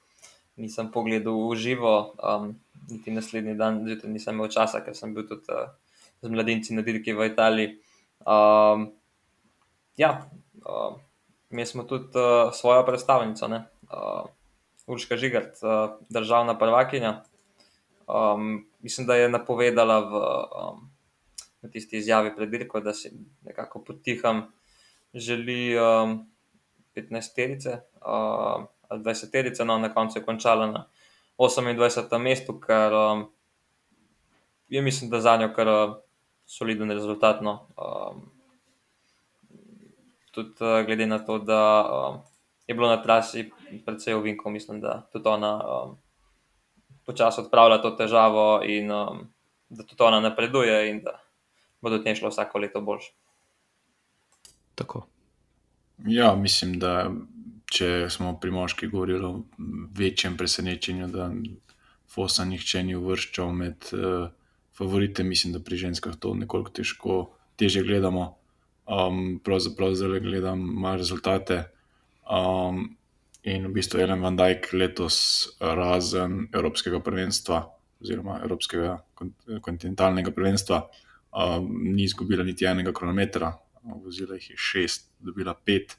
[0.57, 2.57] nisem pogledal v živo, um,
[2.89, 5.69] niti naslednji dan, zjutraj nisem imel časa, ker sem bil tudi uh,
[6.25, 7.77] z mladinci na dirki v Italiji.
[8.25, 8.89] Um,
[10.01, 10.25] ja,
[10.65, 10.97] uh,
[11.53, 14.25] mi smo tudi uh, svojo predstavnico, uh,
[14.89, 17.21] Urška Žigart, uh, državna prvakinja.
[18.07, 20.23] Um, mislim, da je napovedala v,
[20.62, 20.91] um,
[21.62, 23.12] v tisti izjavi pred dirko, da si
[23.43, 24.47] nekako potiham
[25.15, 26.27] želi um,
[26.97, 30.87] 15-terice uh, ali 20-terice, no na koncu je končala na
[31.38, 32.19] 28.
[32.19, 33.31] mestu, kar um,
[34.69, 35.95] je mislim, da za njo kar uh,
[36.47, 37.41] soliden rezultat.
[37.41, 37.67] No.
[37.77, 38.31] Um,
[40.31, 42.21] tudi uh, glede na to, da um,
[42.67, 43.51] je bilo na trasi
[43.85, 45.97] predvsej ovinko, mislim, da tudi ona um,
[47.07, 49.27] počasi odpravlja to težavo in um,
[49.69, 51.19] da tudi ona napreduje in da
[51.81, 53.12] bo do nje šlo vsako leto boljše.
[54.75, 55.07] Tako.
[56.07, 57.11] Ja, mislim, da
[57.73, 59.41] če smo pri moški govorili o
[59.99, 61.31] večjem presenečenju, da
[62.12, 64.29] Fosa nihče ni uvrščal med uh,
[64.77, 67.19] favorite, mislim, da pri ženskah to nekoliko težko,
[67.57, 68.35] teže gledamo.
[68.87, 71.62] Um, pravzaprav zdaj gledam malo rezultate.
[72.29, 72.97] Um,
[73.42, 75.16] in v bistvu Ellen Van Dyke letos,
[75.61, 77.62] razen Evropskega prvenstva,
[78.02, 78.96] oziroma Evropskega
[79.62, 80.83] kontinentalnega prvenstva,
[81.33, 83.52] um, ni izgubila niti enega kronometra,
[83.83, 85.96] vozila jih je šest, dobila pet,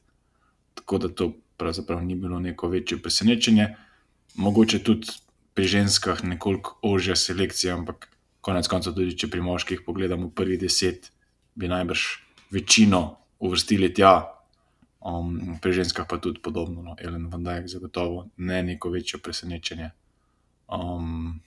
[0.73, 3.67] tako da to pravzaprav ni bilo neko večje presenečenje.
[4.35, 5.07] Mogoče tudi
[5.53, 8.09] pri ženskah nekoliko ožja selekcija, ampak
[8.41, 11.11] konec koncev, tudi če pri moških pogledamo prvih deset,
[11.55, 12.05] bi najbrž
[12.51, 13.03] večino
[13.39, 14.32] uvrstili tja.
[15.03, 19.91] Um, pri ženskah pa tudi podobno, no, Ellen van Dijk, zagotovo ne neko večje presenečenje.
[20.71, 21.41] Um,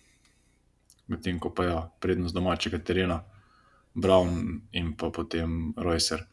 [1.07, 3.23] Medtem ko pa je ja, prednost domačega terena.
[3.95, 6.27] Brown in pa potem Reusser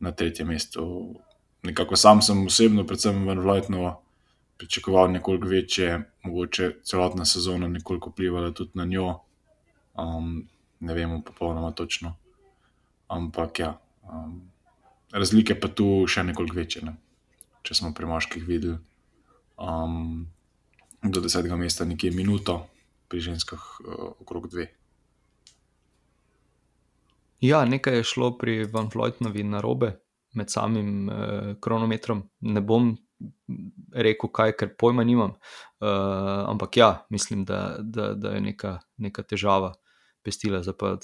[0.00, 1.14] na tretjem mestu.
[1.62, 3.94] Nekako sam sem osebno, predvsem v Vlajtnu,
[4.58, 9.20] pričakoval nekoliko večje, mogoče celotna sezona nekoliko vplivala tudi na njo.
[9.94, 10.48] Um,
[10.80, 12.16] ne vemo popolnoma točno.
[13.08, 14.50] Ampak ja, um,
[15.12, 16.84] razlike pa tu še nekoliko večje.
[16.88, 16.96] Ne?
[17.62, 18.78] Če smo pri moških videli
[19.58, 20.26] um,
[21.02, 22.62] do desetega mesta, nekje minuto,
[23.08, 24.68] pri ženskah uh, okrog dve.
[27.40, 29.94] Ja, nekaj je šlo pri Van Floydovi na robe
[30.34, 32.24] med samim uh, kronometrom.
[32.40, 32.96] Ne bom
[33.94, 35.36] rekel, kaj, ker pojma nimam.
[35.80, 39.72] Uh, ampak ja, mislim, da, da, da je neka, neka težava
[40.22, 40.60] pestila.
[40.78, 40.96] Pa,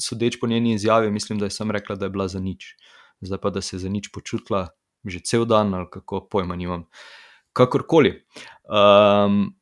[0.00, 2.74] sodeč po njeni izjavi, mislim, da je sem rekla, da je bila za nič.
[3.20, 4.68] Zdaj pa, da se je za nič počutila
[5.04, 6.88] že cel dan ali kako pojma nimam.
[7.52, 8.24] Kakorkoli.
[8.64, 9.54] Um,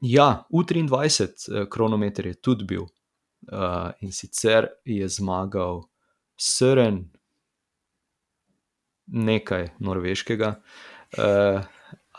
[0.00, 5.84] ja, U23 kronometer je tudi bil uh, in sicer je zmagal
[6.36, 7.04] Srn,
[9.06, 10.54] nekaj norveškega,
[11.18, 11.60] uh,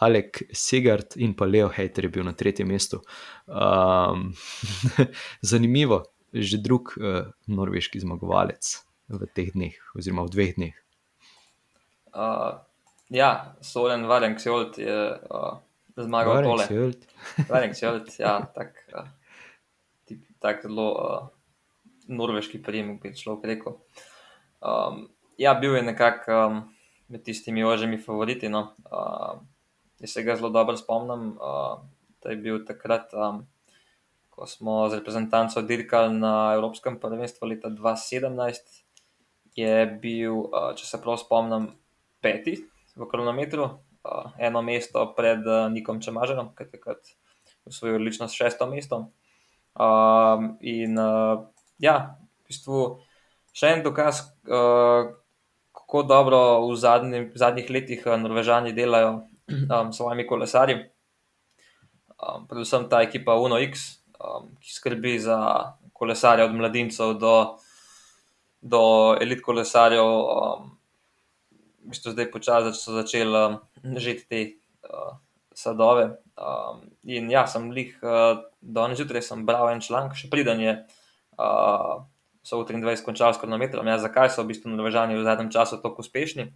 [0.04, 3.02] Alek Segard in pa Leo Hater je bil na tretjem mestu.
[3.48, 4.34] Um,
[5.52, 8.84] zanimivo, že drug uh, norveški zmagovalec
[9.20, 10.76] v teh dneh, oziroma v dveh dneh.
[12.14, 12.62] Uh,
[13.10, 15.58] ja, Solen Varenksjold je uh,
[15.98, 16.66] zmagal tole.
[17.50, 18.80] Varenksjold, ja, tako.
[18.94, 19.12] Uh
[20.44, 21.28] tak zelo uh,
[22.12, 23.80] norveški prijem, bi človek rekel.
[24.60, 25.08] Um,
[25.40, 26.60] ja, bil je nekako um,
[27.08, 28.52] med tistimi ožjimi favoriti.
[28.52, 28.74] No.
[28.92, 29.40] Uh,
[30.04, 31.80] jaz se ga zelo dobro spomnim, uh,
[32.20, 33.46] da je bil takrat, um,
[34.36, 38.83] ko smo z reprezentanco dirkali na Evropskem prvenstvu leta 2017,
[39.56, 41.70] je bil, če se prav spomnim,
[42.24, 42.56] peti
[42.96, 43.68] v kronometru,
[44.40, 47.12] eno mesto pred Nikom Čemažerom, ki je takrat
[47.68, 49.00] usvojil odlično šesto mesto.
[50.64, 51.00] In
[51.80, 52.80] ja, v bistvu
[53.56, 54.24] še en dokaz,
[55.74, 60.80] kako dobro v, zadnji, zadnjih letih Norvežani delajo s svojimi kolesarji.
[62.50, 63.84] Predvsem ta ekipa UNOX,
[64.64, 65.38] ki skrbi za
[65.94, 67.34] kolesarje od mladincev do
[68.64, 68.82] do
[69.20, 70.72] elit kolesarjev, um,
[71.84, 73.60] v bistvu zdaj počasi so začeli um,
[74.00, 74.42] žeti te
[74.88, 75.18] uh,
[75.52, 76.14] sadove.
[76.40, 80.80] Um, in ja, sem lih, uh, danes zjutraj sem bral en članek, še priden je.
[81.36, 82.02] Uh,
[82.44, 83.88] So v 23 končali s kronometrom.
[83.88, 86.52] Ja, zakaj so v bistvu Norvežani v zadnjem času tako uspešni?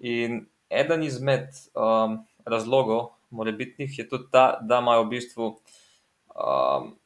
[0.00, 5.44] In eden izmed um, razlogov, morebitnih, je tudi ta, da imajo v bistvu
[6.32, 6.96] um,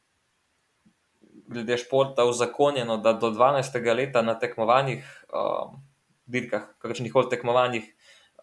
[1.47, 3.95] glede športa uzakonjeno, da do 12.
[3.95, 5.79] leta na tekmovanjih, um,
[6.25, 7.87] dirkah, kakšnih koli tekmovanjih,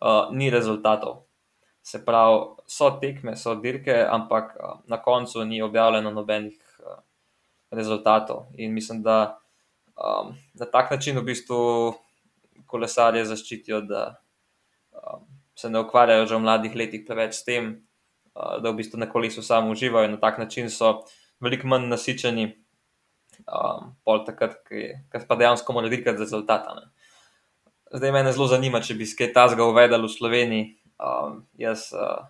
[0.00, 1.24] uh, ni rezultatov.
[1.84, 6.98] Se pravi, so tekme, so dirke, ampak uh, na koncu ni objavljeno nobenih uh,
[7.70, 8.46] rezultatov.
[8.56, 9.38] In mislim, da
[9.96, 11.94] um, na tak način v bistvu
[12.66, 14.14] kolesarje zaščitijo, da
[14.92, 17.74] um, se ne ukvarjajo že v mladih letih preveč s tem,
[18.34, 21.02] uh, da v bistvu na kolesu samo uživajo in na tak način so
[21.40, 22.63] veliko manj nasičeni,
[23.44, 26.74] um, pol takrat, ker pa dejansko mora dirkati rezultata.
[26.78, 26.88] Ne.
[27.94, 30.70] Zdaj me zelo zanima, če bi skaj tazga uvedel v Sloveniji.
[30.98, 32.24] Um, jaz uh,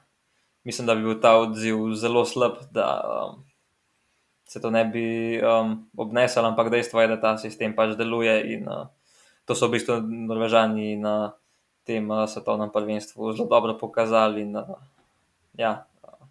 [0.64, 2.88] mislim, da bi bil ta odziv zelo slab, da
[3.28, 3.44] um,
[4.44, 8.68] se to ne bi um, obnesel, ampak dejstvo je, da ta sistem pač deluje in
[8.68, 8.86] uh,
[9.44, 11.34] to so v bistvu Norvežani na
[11.84, 14.42] tem uh, svetovnem prvenstvu zelo dobro pokazali.
[14.42, 14.76] In, uh,
[15.60, 16.26] ja, uh,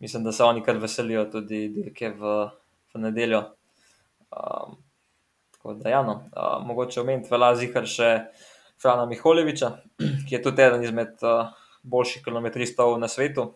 [0.00, 2.48] mislim, da se oni kar veselijo tudi dirke v,
[2.94, 3.44] v nedeljo.
[4.30, 4.76] Um,
[5.56, 8.10] tako da, ja, no, uh, mogoče omeniti velja zihar še
[8.82, 9.70] Frana Miholeviča,
[10.26, 11.48] ki je tudi eden izmed uh,
[11.82, 13.52] boljših kilometristov na svetu.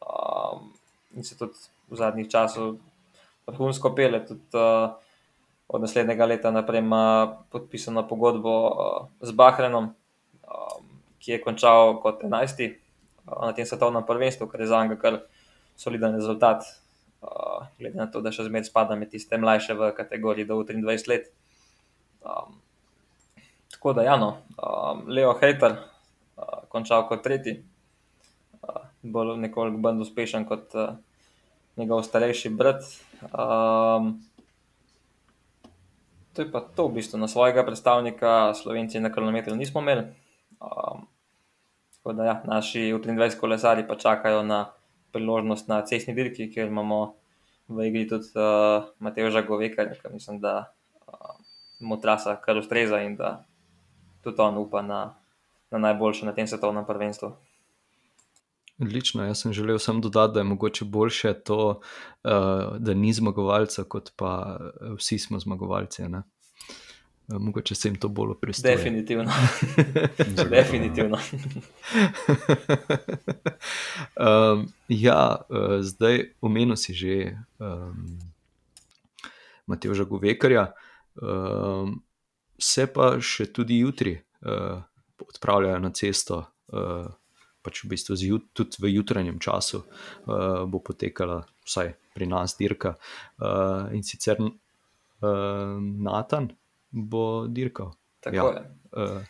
[0.00, 0.72] Um,
[1.14, 1.58] in se tudi
[1.90, 2.74] v zadnjih časih
[3.46, 4.22] vrhunsko pele.
[4.26, 4.96] Tudi, uh,
[5.70, 7.02] od naslednjega leta naprej ima
[7.50, 10.88] podpisano pogodbo uh, z Bahrenom, um,
[11.22, 12.64] ki je končal kot 11.
[13.26, 15.20] Uh, na tem svetovnem prvenstvu, kar je za njega kar
[15.76, 16.64] soliden rezultat
[17.22, 21.08] uh, glede na to, da še zmeraj spada med tiste mlajše v kategoriji do 23
[21.10, 21.28] let.
[22.20, 22.56] Um,
[23.72, 25.76] tako da, ja, no, um, Leo Hater,
[26.36, 27.60] uh, končal kot tretji,
[28.62, 30.96] uh, bolj nekoliko bolj uspešen kot uh,
[31.80, 32.84] njegov starejši brat.
[33.30, 34.18] Um,
[36.32, 40.08] to je pa to, v bistvu, na svojega predstavnika, Slovenci na kronometru nismo imeli.
[40.60, 41.08] Um,
[41.96, 44.70] tako da, ja, naši 23 kolesari pa čakajo na
[45.12, 47.14] priložnost na cestni dirki, kjer imamo
[47.68, 50.72] v igri tudi uh, Mateoža Goveka, ki mislim, da
[51.06, 51.36] uh,
[51.80, 53.44] mu trasa kar ustreza in da
[54.24, 55.14] tudi on upa na,
[55.70, 57.32] na najboljše na tem svetovnem prvenstvu.
[58.80, 61.80] Odlično, jaz sem želel samo dodati, da je mogoče boljše to,
[62.24, 64.58] uh, da ni zmagovalca, kot pa
[64.96, 66.08] vsi smo zmagovalci.
[66.08, 66.22] Ne?
[67.38, 68.62] Mogoče se jim to bolj opresti.
[68.62, 69.32] Definitivno.
[70.50, 71.18] Definitivno.
[74.16, 78.18] um, ja, uh, zdaj omenil si že um,
[79.66, 80.72] Mateoža Govekarja,
[81.22, 82.02] um,
[82.58, 84.82] se pa še tudi jutri uh,
[85.22, 86.44] odpravljajo na cesto.
[86.70, 87.06] Uh,
[87.62, 92.96] pač v bistvu jut, tudi v jutranjem času uh, bo potekala, vsaj pri nas, dirka.
[93.36, 94.50] Uh, in sicer uh,
[95.78, 96.50] Natan,
[96.90, 97.92] bo dirkal.
[98.20, 98.64] Tako, ja.
[98.92, 99.22] uh,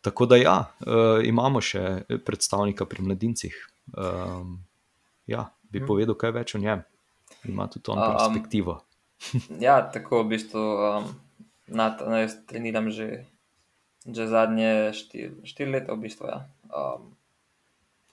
[0.00, 3.56] tako da, ja, uh, imamo še predstavnika pri mladincih.
[3.90, 4.60] Um,
[5.26, 5.88] ja, bi hmm.
[5.88, 6.84] povedal kaj več o njem,
[7.48, 8.78] ima tudi on perspektivo.
[9.34, 10.62] Um, ja, tako v bistvu.
[10.62, 11.10] Um,
[11.70, 13.24] na, na, jaz treniram že,
[14.06, 16.26] že zadnje štiri štir leta, v bistvu.
[16.30, 16.44] Ja.
[16.70, 17.14] Um,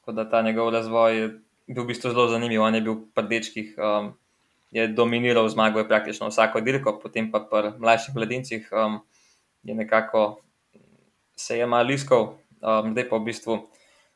[0.02, 1.28] tako da ta njegov razvoj je
[1.68, 2.62] bil v bistvu zelo zanimiv.
[2.62, 3.76] On je bil v prdečkih.
[3.78, 4.14] Um,
[4.72, 9.00] je dominiral zmago, je praktično vsako dirko, potem pa pri mlajših mladincih um,
[9.64, 10.42] je nekako
[11.38, 12.34] se je malo iskal.
[12.62, 13.56] Um, zdaj pa v bistvu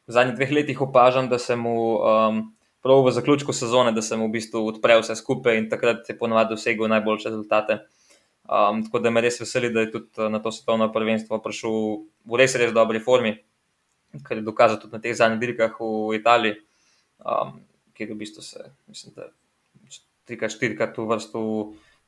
[0.07, 2.41] v zadnjih dveh letih opažam, da se mu um,
[2.81, 6.17] prav v zaključku sezone, da se mu v bistvu odpre vse skupaj in takrat je
[6.17, 7.79] ponovadi dosegel najboljše rezultate.
[8.49, 11.75] Um, tako da me res veseli, da je tudi uh, na to svetovno prvenstvo prišel
[12.25, 13.35] v res, res dobri formi,
[14.25, 16.57] kar je dokazal tudi na teh zadnjih dirkah v Italiji,
[17.21, 17.61] um,
[17.93, 19.29] kjer v bistvu se, mislim, da
[20.27, 21.41] trikrat, štirikrat v vrstu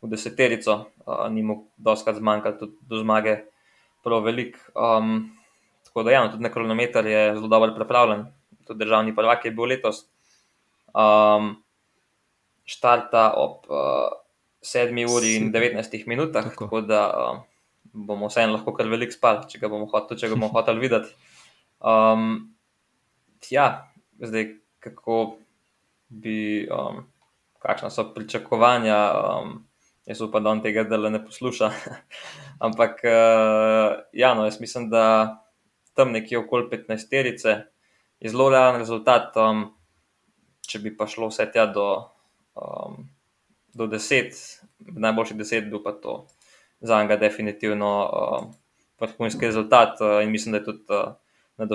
[0.03, 3.37] v deseterico, uh, ni mu doskrat zmanjkalo, tudi do zmage,
[4.03, 4.57] prav velik.
[4.75, 5.31] Um,
[5.87, 8.25] tako da, ja, no, tudi na kronometer je zelo dobro pripravljen,
[8.67, 10.03] tudi državni prvak je bil letos.
[10.93, 11.55] Um,
[12.67, 14.11] štarta ob uh,
[14.63, 17.39] 7 uri in 19 minutah, tako, tako da uh,
[17.93, 21.15] bomo vseeno lahko kar velik spal, če ga bomo hoteli, če ga bomo hoteli videti.
[21.79, 22.51] Um,
[23.51, 23.87] ja,
[24.19, 24.51] zdaj
[24.83, 25.39] kako
[26.09, 26.67] bi.
[26.67, 27.07] Um,
[27.63, 28.97] kakšna so pričakovanja.
[29.19, 29.53] Um,
[30.05, 31.71] jaz upam, da on tega dela ne posluša.
[32.65, 35.05] Ampak, uh, ja, no, jaz mislim, da
[35.93, 37.55] tam nekje okoli 15 terice
[38.19, 39.35] je zelo realen rezultat.
[39.39, 39.69] Um,
[40.67, 41.87] če bi pa šlo vse tja do,
[42.55, 43.03] um,
[43.75, 44.31] do 10,
[44.79, 46.23] najboljši 10, bi pa to
[46.83, 48.47] za njega definitivno uh,
[48.99, 51.13] vrhunski rezultat uh, in mislim, da je tudi uh,
[51.57, 51.65] na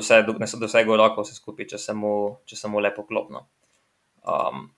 [0.60, 2.12] dosegu roko vse skupaj, če se mu,
[2.48, 3.46] če se mu lepo klopno.
[4.24, 4.68] Um,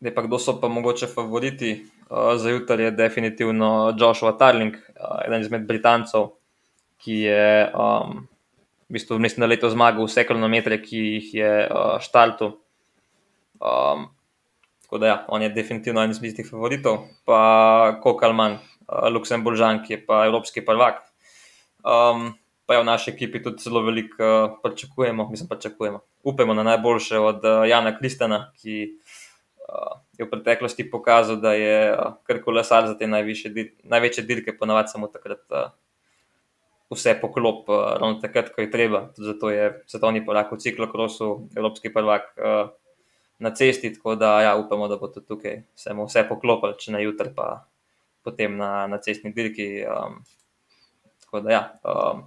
[0.00, 5.26] da pa kdo so pa mogoče favoriti uh, za jutri, je definitivno Joshua Tarling, uh,
[5.26, 6.28] eden izmed Britancev,
[6.98, 8.26] ki je um,
[8.88, 12.52] v bistvu mislim, da leto zmagal vse kilometre, ki jih je uh, štartu.
[13.56, 14.08] Um,
[14.82, 19.96] tako da ja, on je definitivno en izmed tih favoritov, pa Kokalman, uh, Luksemburžan, ki
[19.96, 21.00] je pa evropski prvak.
[21.86, 22.34] Um,
[22.66, 26.00] pa je v naši ekipi tudi zelo veliko uh, pričakujemo, mislim, pričakujemo.
[26.22, 29.25] Upamo na najboljše od uh, Jana Kristana, ki uh,
[30.18, 35.42] je v preteklosti pokazal, da je kar kolesar za te največje dirke, ponavadi samo takrat.
[35.50, 35.74] Uh,
[36.94, 39.08] vse poklop, uh, ravno takrat, ko je treba.
[39.16, 42.30] Tudi zato je svetovni prvak v ciklokrosu, evropski prvak
[43.38, 43.90] na cesti.
[43.94, 47.34] Tako da ja, upamo, da bo tudi tukaj se mu vse poklopil, če ne jutri,
[47.34, 47.66] pa
[48.22, 49.82] potem na, na cestni dirki.
[49.82, 50.22] Um,
[51.26, 52.22] tako da ja, um,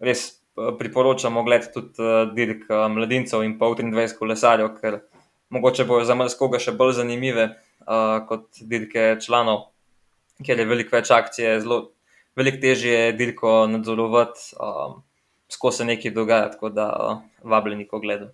[0.00, 0.40] res
[0.78, 5.00] priporočamo gled tudi dirk mladincev in pa 23 kolesarjev, ker
[5.50, 9.70] mogoče bojo za mrzkoga še bolj zanimive uh, kot dirke članov,
[10.46, 11.80] ker je veliko več akcije, zelo
[12.38, 15.00] veliko težje je dirko nadzorovati, um,
[15.50, 18.30] skozi se nekaj dogaja, tako da uh, vabljeni ko gledam.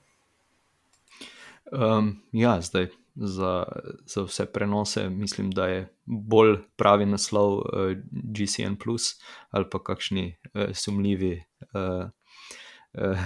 [1.73, 3.65] Um, ja, zdaj za,
[4.07, 8.77] za vse prenose mislim, da je bolj pravi naslov uh, GCN,
[9.51, 12.11] ali pa kakšni uh, sumljivi uh,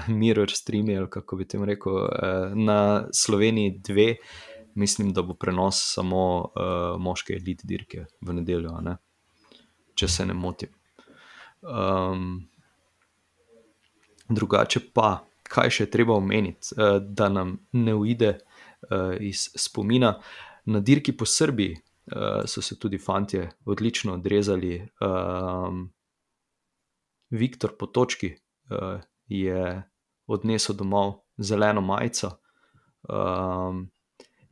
[0.08, 1.94] mirror streami, kako bi tem rekel.
[1.94, 2.08] Uh,
[2.54, 4.16] na Sloveniji dve,
[4.74, 8.74] mislim, da bo prenos samo uh, moške elite dirke v nedeljo
[9.94, 10.70] če se ne motim.
[11.60, 12.48] Um,
[14.28, 20.14] drugače pa, kaj še treba omeniti, uh, da nam ne uide uh, iz spomina.
[20.70, 24.78] Na dirki po Srbiji uh, so se tudi fanti odlično odrezali.
[25.00, 25.88] Um,
[27.30, 28.98] Viktor Potočki uh,
[29.30, 29.78] je
[30.26, 32.36] odnesel domov zeleno majico.
[33.08, 33.88] Um,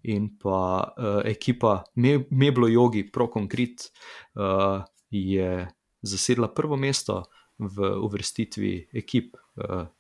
[0.08, 1.82] In pa uh, ekipa
[2.30, 3.90] Meblo Jogi, ProConcrete,
[4.38, 5.66] uh, je
[6.00, 7.24] zasedla prvo mesto
[7.58, 9.34] v uvrstitvi ekip.
[9.58, 9.90] Uh,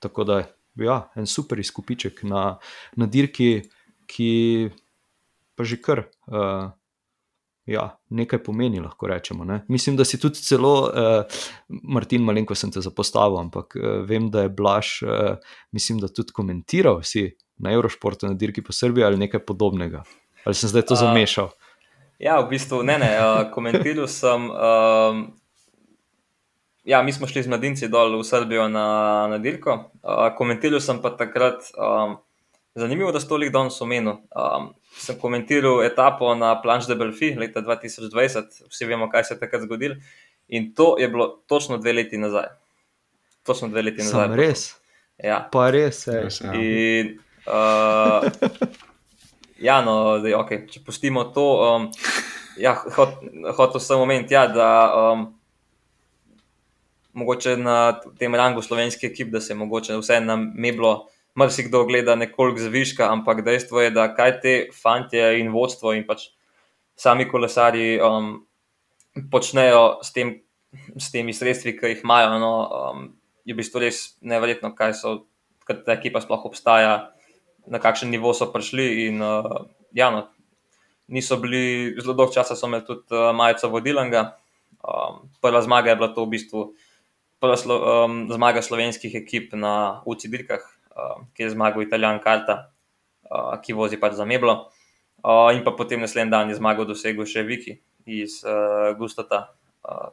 [0.00, 0.48] tako da je
[0.88, 2.58] ja, en super izkupiček na,
[2.96, 3.68] na dirki,
[4.06, 4.70] ki
[5.56, 6.72] pa že kar uh,
[7.66, 9.44] ja, nekaj pomeni, lahko rečemo.
[9.44, 9.60] Ne?
[9.68, 14.46] Mislim, da si tudi celo, uh, Martin, malenko sem te zapostavil, ampak uh, vem, da
[14.46, 15.36] je Blaž, uh,
[15.74, 20.04] mislim, da tudi komentiral si na Eurošportu na dirki po Srbiji ali nekaj podobnega.
[20.44, 21.50] Ali sem zdaj to zamešal?
[21.50, 21.66] Uh.
[22.18, 23.10] Ja, v bistvu ne, ne.
[23.20, 24.48] Uh, komentiral sem.
[24.48, 25.36] Um,
[26.84, 28.86] ja, mi smo šli z mladinci dol v Srbijo na,
[29.28, 29.92] na dirko.
[30.00, 32.16] Uh, komentiral sem pa takrat, um,
[32.80, 34.18] zanimivo, da so toliko danes omenil.
[34.36, 39.40] Um, sem komentiral etapo na Planche de Belfi leta 2020, vsi vemo, kaj se je
[39.40, 39.96] takrat zgodilo.
[40.48, 42.50] In to je bilo točno dve leti nazaj.
[43.46, 44.26] Točno dve leti nazaj.
[44.26, 44.66] Sam res.
[45.24, 45.46] Ja.
[45.52, 46.20] Pa res je.
[46.22, 46.54] Res, ja.
[46.54, 48.76] In, uh,
[49.58, 50.66] Ja, no, da, okay.
[50.68, 51.88] če pustimo to, um,
[52.60, 54.68] ja, hotel hot sem omeniti, ja, da
[55.00, 55.26] um,
[57.16, 57.76] mogoče na
[58.20, 60.92] tem rangu slovenske ekipe, da se mogoče vse nam je bilo,
[61.36, 66.30] marsikdo gleda nekoliko zviška, ampak dejstvo je, da kaj te fantje in vodstvo in pač
[66.96, 68.38] sami kolesari um,
[69.32, 70.38] počnejo s, tem,
[70.96, 73.04] s temi sredstvi, ki jih imajo, no, um,
[73.44, 75.12] je v bistvu res neverjetno, kaj so,
[75.68, 77.12] kaj ta ekipa sploh obstaja
[77.68, 78.88] na kakšen nivo so prišli.
[79.10, 80.26] In, uh, ja, no,
[81.12, 84.24] niso bili zelo dolgo časa, so imeli tudi uh, majico vodilnega.
[84.86, 86.66] Um, prva zmaga je bila to v bistvu
[87.40, 90.64] prva slo, um, zmaga slovenskih ekip na UCI dirkah,
[90.96, 92.56] um, ki je zmagal Italijan Karta,
[93.30, 94.70] uh, ki vozi pač za Meblo.
[95.22, 99.52] Uh, in pa potem naslednji dan je zmagal dosegel še Viki iz uh, Gustata.
[99.84, 100.10] Uh,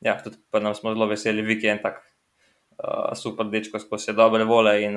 [0.00, 2.06] ja, tudi pa nam smo zelo veseli, Viki je en tak
[3.14, 4.96] super dečko, ko se dobre vole in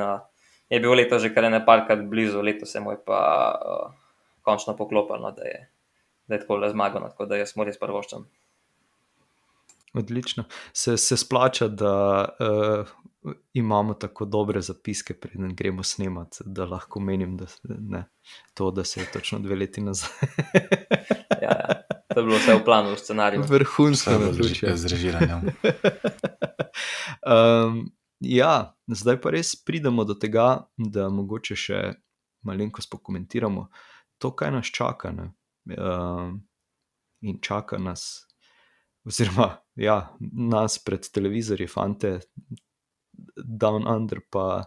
[0.69, 3.59] je bil leto že kar nekajkrat blizu, leto se mu je pa
[4.41, 5.69] končno poklopilo, da je,
[6.27, 8.25] da je tako le zmagal, no, tako da jaz smo res prvoščen.
[9.93, 10.45] Odlično.
[10.73, 11.93] Se, se splača, da
[12.39, 12.93] uh,
[13.53, 18.05] imamo tako dobre zapiske, preden gremo snemati, da lahko menim, da, ne,
[18.53, 20.09] to, da se je točno dve leti nazaj.
[21.41, 21.81] ja, ja.
[22.13, 23.43] To je bilo vse v planu, v scenariju.
[23.49, 24.11] Vrhunsko,
[24.75, 25.41] z režiranjem.
[27.25, 27.85] um,
[28.23, 31.79] Ja, zdaj pa res pridemo do tega, da mogoče še
[32.47, 33.67] malenkost pokomentiramo
[34.21, 35.11] to, kaj nas čaka.
[35.67, 36.31] Uh,
[37.23, 38.25] in čaka nas,
[39.07, 39.49] oziroma
[39.79, 42.19] ja, nas pred televizorji, fante,
[43.37, 44.65] down under, pa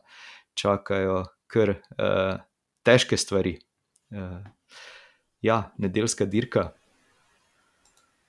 [0.55, 2.39] čakajo kar uh,
[2.87, 3.57] težke stvari.
[4.11, 4.41] Uh,
[5.43, 6.71] ja, nedeljska dirka.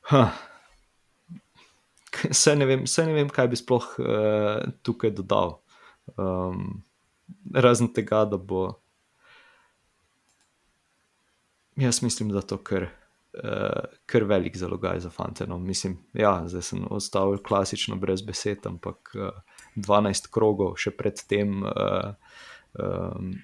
[0.10, 0.34] Huh.
[2.30, 5.58] Vse ne, vem, vse ne vem, kaj bi sploh uh, tukaj dodal.
[6.16, 6.84] Um,
[7.54, 8.70] razen tega, da bo.
[11.78, 12.88] Jaz mislim, da to kar,
[13.38, 15.46] uh, kar velik zalogaj za fante.
[15.48, 15.60] No.
[15.60, 22.14] Mislim, ja, zdaj sem ostal klasično brez besed, ampak uh, 12 krogov, še predtem uh,
[22.82, 23.36] um,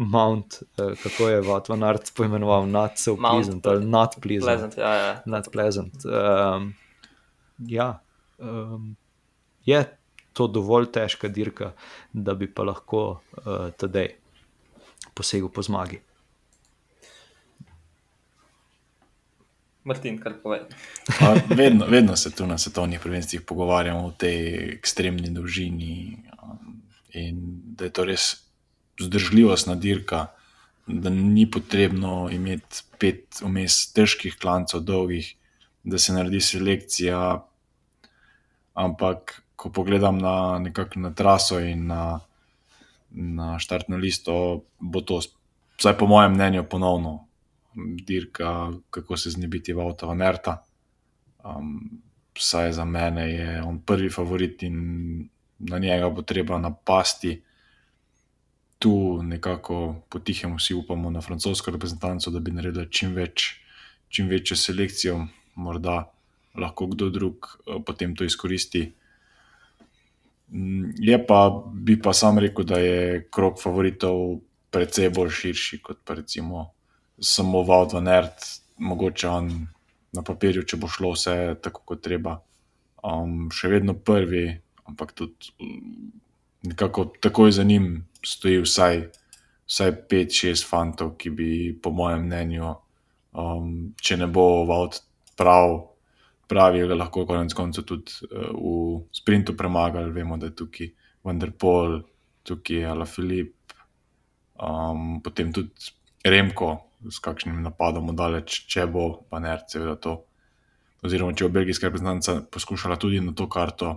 [0.00, 4.46] Mount, uh, kako je Vatvan Art poimenoval, Not so Mount pleasant ali Not pleasant.
[4.46, 5.12] Pleasant, ja, ja.
[5.26, 6.06] Not pleasant.
[6.06, 6.72] Um,
[7.66, 7.90] ja,
[8.38, 8.94] um,
[9.66, 9.82] je
[10.32, 11.72] to dovolj težka dirka,
[12.12, 14.14] da bi pa lahko uh, tedaj
[15.18, 15.98] posegel po zmagi.
[19.88, 20.66] Martin, kar povej.
[21.18, 26.82] Pa Vedno, vedno se tu na svetovnih prvenstvih pogovarjamo o tej ekstremni dolžini um,
[27.16, 27.40] in
[27.76, 28.26] da je to res
[29.00, 30.26] vzdržljivostna dirka,
[30.86, 35.34] da ni potrebno imeti pet vmes težkih klancov, dolgih,
[35.84, 37.20] da se naredi selekcija.
[38.78, 42.20] Ampak, ko pogledam na, nekako na traso in na,
[43.10, 45.20] na štartno listo, bo to,
[45.78, 47.27] vsaj po mojem mnenju, ponovno
[48.04, 50.64] dirka, kako se znebiti Vauta van Erta.
[51.44, 52.02] Um,
[52.38, 57.42] vsaj za mene je on prvi favorit in na njega bo treba napasti.
[58.78, 63.48] Tu nekako potihajmo vsi upamo na francosko reprezentanco, da bi naredili čim, več,
[64.08, 66.04] čim večjo selekcijo, morda
[66.54, 68.92] lahko kdo drug eh, potem to izkoristi.
[70.48, 75.98] Mm, Je pa, bi pa sam rekel, da je krok favoritov precej bolj širši kot
[76.04, 76.77] pa recimo
[77.20, 78.44] samo Vaud van Ert,
[78.78, 79.50] mogoče on
[80.12, 82.38] na papirju, če bo šlo vse tako kot treba.
[83.04, 84.48] Um, še vedno prvi,
[84.88, 86.08] ampak tudi mm,
[86.70, 89.02] nekako takoj za njim stoji vsaj,
[89.68, 91.50] vsaj 5-6 fantov, ki bi,
[91.82, 92.72] po mojem mnenju,
[93.38, 94.98] um, če ne bo Vaud
[95.38, 95.76] prav,
[96.50, 100.14] pravi, ga lahko konec koncev tudi uh, v sprintu premagali.
[100.14, 100.90] Vemo, da je tukaj
[101.28, 102.00] Vanderpol,
[102.48, 103.78] tukaj je Alafilip,
[104.58, 105.94] um, potem tudi
[106.24, 110.16] Remko s kakšnim napadom daleč, če bo pa ne, seveda to.
[111.06, 113.92] Oziroma, če bo belgijska reprezentanca poskušala tudi na to karto,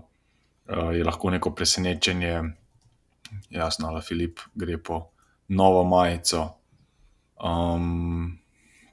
[0.70, 2.36] uh, je lahko neko presenečenje.
[3.50, 5.06] Jasno, da Filip gre po
[5.48, 6.44] novo majico.
[7.42, 8.38] Um,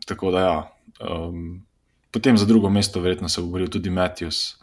[0.07, 0.59] tako da, ja.
[1.05, 1.67] Um,
[2.15, 4.57] potem za drugo mesto, verjetno se bo boril tudi Matthews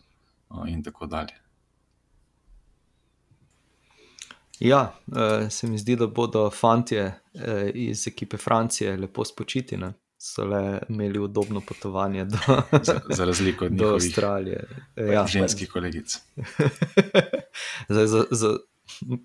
[0.50, 1.45] uh, in tako dalje.
[4.60, 7.12] Ja, uh, se mi zdi, da bodo fanti uh,
[7.74, 9.78] iz ekipe Francije lepo spočiti.
[9.78, 9.94] Ne?
[10.18, 12.38] So le imeli udobno potovanje do,
[12.84, 14.68] Za, za razliko od do Avstralije.
[15.14, 16.18] ja, ženskih kolegic.
[17.90, 18.58] Zdaj, za, za,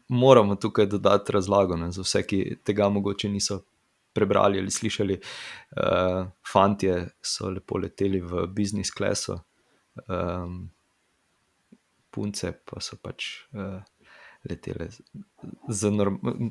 [0.09, 3.63] moramo tukaj dodati razlago ne, za vse, ki tega mogoče niso
[4.13, 5.21] prebrali ali slišali.
[5.77, 9.39] Uh, fantje so lepo leteli v business classu,
[10.09, 10.71] um,
[12.11, 13.25] punce pa so pač.
[13.53, 13.83] Uh,
[14.49, 14.89] Letele
[15.69, 15.91] z,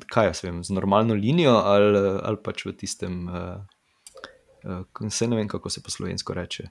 [0.06, 3.64] kaj jaz vem, z normalno linijo, ali, ali pač v tistem, uh,
[4.62, 6.68] uh, se ne vem, kako se po slovensko reče.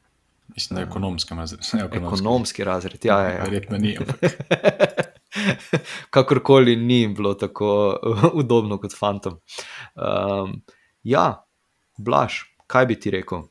[0.55, 1.59] Mislim, da je ekonomski razred.
[1.91, 3.29] Ekonomski razred, ja, ja.
[3.29, 3.43] ja.
[3.43, 3.97] Verjetno ni.
[3.97, 4.17] Ampak,
[6.13, 7.99] Kakorkoli ni bilo tako
[8.33, 9.37] udobno kot fantom.
[9.95, 10.61] Um,
[11.03, 11.45] ja,
[11.97, 12.33] Blaž,
[12.67, 13.43] kaj bi ti rekel?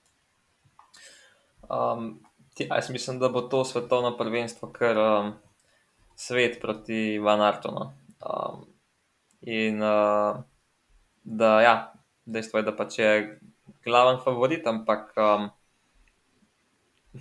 [1.69, 2.19] Um,
[2.55, 5.33] ti, jaz mislim, da bo to svetovno prvenstvo, ker um,
[6.19, 7.93] svet proti Van Artonu.
[8.19, 8.64] Um,
[9.41, 10.41] in uh,
[11.23, 11.75] da, ja,
[12.27, 13.12] dejstvo je, da pač je
[13.87, 15.47] glaven favorit, ampak um,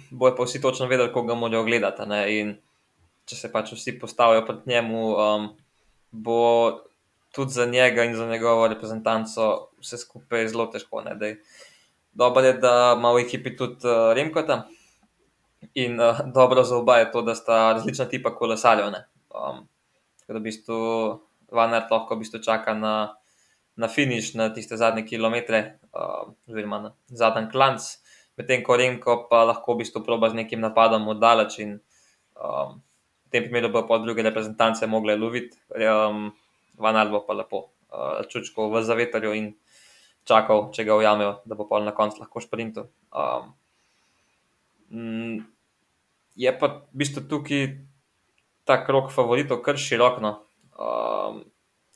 [0.10, 2.10] bojo pa vsi točno vedeli, koga morajo gledati.
[2.10, 2.22] Ne?
[2.40, 2.56] In
[3.30, 5.48] če se pač vsi postavijo proti njemu, um,
[6.12, 6.42] bo
[7.36, 11.06] tudi za njega in za njegovo reprezentanco vse skupaj zelo težko.
[11.06, 11.16] ne.
[11.16, 11.38] Dej,
[12.18, 14.64] Dobro je, da ima v ekipi tudi uh, Remkota.
[15.74, 18.88] In uh, dobro za oba je to, da sta različna tipa kolesarjev.
[18.88, 19.68] Um,
[20.20, 20.80] tako da v bistvu
[21.52, 23.16] Vanert lahko v bistvu čaka na,
[23.76, 27.82] na finiš, na tiste zadnje kilometre, uh, oziroma na zadnji klanc,
[28.38, 31.78] medtem ko Remko pa lahko v bistvu proba z nekim napadom oddaleč in
[32.36, 32.82] um,
[33.28, 36.32] v tem primeru bo pa druge reprezentance mogle loviti, um,
[36.78, 39.54] Vanert bo pa lepo uh, čučko v zavetarju in
[40.28, 42.92] čakal, če ga ujamejo, da bo pa na koncu lahko šprintil.
[43.16, 43.56] Um,
[44.92, 45.44] Mm,
[46.38, 47.68] je pa v bistvu tukaj
[48.68, 50.22] ta krok favoritov kar širok.
[50.22, 50.34] No.
[50.78, 51.44] Um,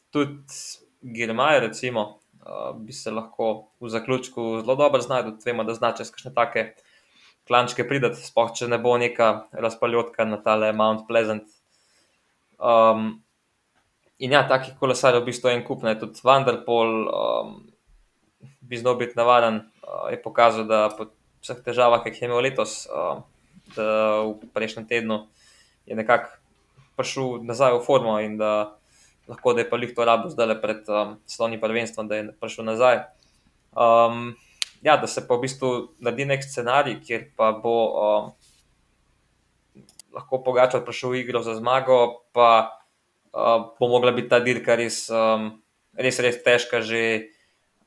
[0.10, 6.06] tudi Girmaj, recimo, uh, bi se lahko v zaključku zelo dobro znašel, vemo, da znače
[6.10, 6.66] kakšne take
[7.48, 11.50] klančke pridati, sploh če ne bo neka razpaljotka na tale Mount Pleasant.
[12.62, 13.24] Um,
[14.22, 17.56] in ja, takih kolesarjev v bistvu je en kup, ne tudi Vanderpol, um,
[18.62, 22.46] bi znal biti navaden, uh, je pokazal, da pot, vseh težavah, ki jih je imel
[22.46, 23.24] letos, uh,
[23.76, 25.28] da v prejšnjem tednu
[25.86, 26.30] je nekako
[26.96, 28.78] prišel nazaj v formo in da
[29.28, 32.66] lahko da je pa jih to rabo zdaj pred um, slovnim prvenstvom, da je prišel
[32.66, 33.04] nazaj.
[33.72, 34.36] Um,
[34.82, 35.70] ja, da se pa v bistvu
[36.04, 38.32] naredi nek scenarij, kjer pa bo um,
[40.12, 42.82] lahko Pogačar prišel v igro za zmago, pa
[43.32, 45.62] uh, bo mogla biti ta dirka res, um,
[45.96, 47.32] res, res težka že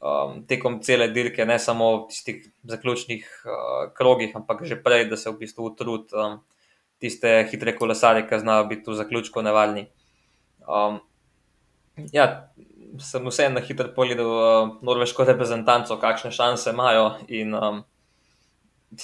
[0.05, 5.17] um, tekom cele dirke, ne samo v tistih zaključnih uh, krogih, ampak že prej, da
[5.17, 6.39] se v bistvu utrud um,
[7.01, 9.87] tiste hitre kolesare, ki znajo biti v zaključku nevarni.
[10.69, 11.01] Um,
[12.13, 12.51] ja,
[13.01, 17.11] sem vseeno na hitro pogledal uh, norveško reprezentanco, kakšne šanse imajo.
[17.29, 17.83] In, um,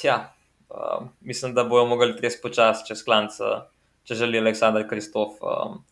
[0.04, 0.32] ja,
[0.68, 3.64] uh, mislim, da bojo mogli res počasi čez klanc, uh,
[4.04, 5.82] če želi Aleksandr Kristof um,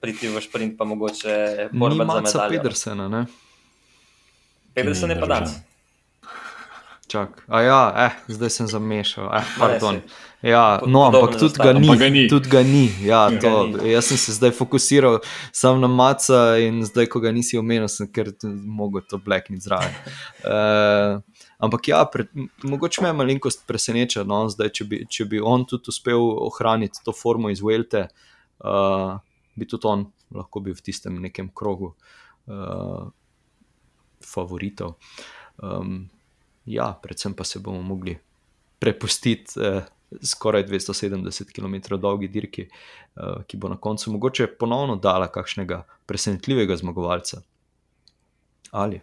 [0.00, 2.58] priti v sprint, pa mogoče borbati za medalje.
[2.58, 3.26] Pedersena, ne?
[4.76, 5.50] Pedersen je pa danes.
[7.08, 9.30] Čak, a ja, eh, zdaj sem zamešal.
[9.32, 10.00] Eh, pardon.
[10.42, 11.88] Ja, no, ampak tudi ga ni.
[11.96, 12.28] Ga ni.
[12.28, 12.90] Tudi ga ni.
[13.00, 13.92] Ja, to, ga ni.
[13.92, 15.20] Jaz sem se zdaj fokusiral
[15.52, 18.34] samo na maca in zdaj, ko ga nisi omenil, sem ker
[18.68, 19.96] mogo to blekniti zraven.
[20.44, 21.24] Uh,
[21.64, 22.26] ampak ja, pre,
[22.60, 27.16] mogoče me malenkost preseneča, no, zdaj, če, bi, če bi on tudi uspel ohraniti to
[27.16, 28.10] formo iz Welte,
[28.60, 29.14] uh,
[29.56, 30.04] bi tudi on
[30.36, 31.94] lahko bil v tistem nekem krogu
[32.50, 33.06] uh,
[34.24, 34.94] favoritov.
[35.62, 36.08] Um,
[36.66, 38.18] ja, predvsem pa se bomo mogli
[38.78, 39.82] prepustiti eh,
[40.22, 42.68] skoraj 270 km dolgi dirki,
[43.16, 47.40] eh, ki bo na koncu mogoče ponovno dala kakšnega presenetljivega zmagovalca.
[48.70, 49.00] Ali?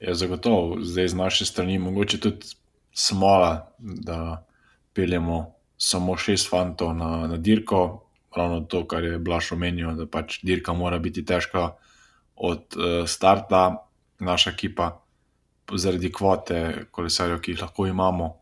[0.00, 2.46] Ja, zagotovo, zdaj z naše strani, mogoče tudi
[2.92, 4.46] smola, da
[4.92, 8.00] peljemo samo šest fantov na, na dirko.
[8.36, 11.76] Ravno to, kar je Blaž omenil, da pač dirka mora biti težka
[12.36, 13.76] od uh, starta,
[14.18, 14.90] naša ekipa,
[15.74, 18.34] zaradi kvote kolesarjev, ki jih lahko imamo,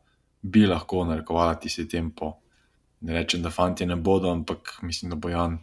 [0.42, 2.32] bi lahko narekovala tisti tempo.
[3.00, 5.58] Ne rečem, da fanti ne bodo, ampak mislim, da bo Jan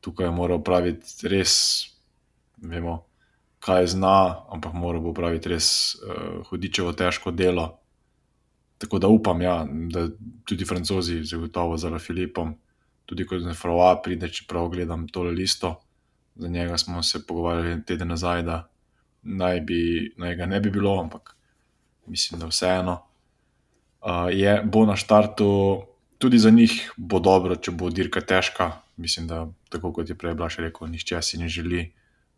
[0.00, 1.54] tukaj moral praviti res,
[2.62, 3.02] vemo,
[3.58, 7.68] kaj zna, ampak moral bo praviti res uh, hudičevo težko delo.
[8.78, 10.06] Tako da upam, ja, da
[10.46, 12.54] tudi francozi, zagotovo za Filipom,
[13.06, 15.74] tudi kot za Froa, pride, čeprav gledam tole listo.
[16.38, 18.68] Za njega smo se pogovarjali teden nazaj, da
[19.22, 21.36] naj, bi, naj ga ne bi bilo, ampak
[22.06, 23.02] mislim, da vseeno.
[24.00, 25.82] Uh, je, bo na štartu
[26.18, 28.70] tudi za njih bo dobro, če bo dirka težka.
[28.96, 31.84] Mislim, da tako kot je prej Blaž rekel, nihče si ne želi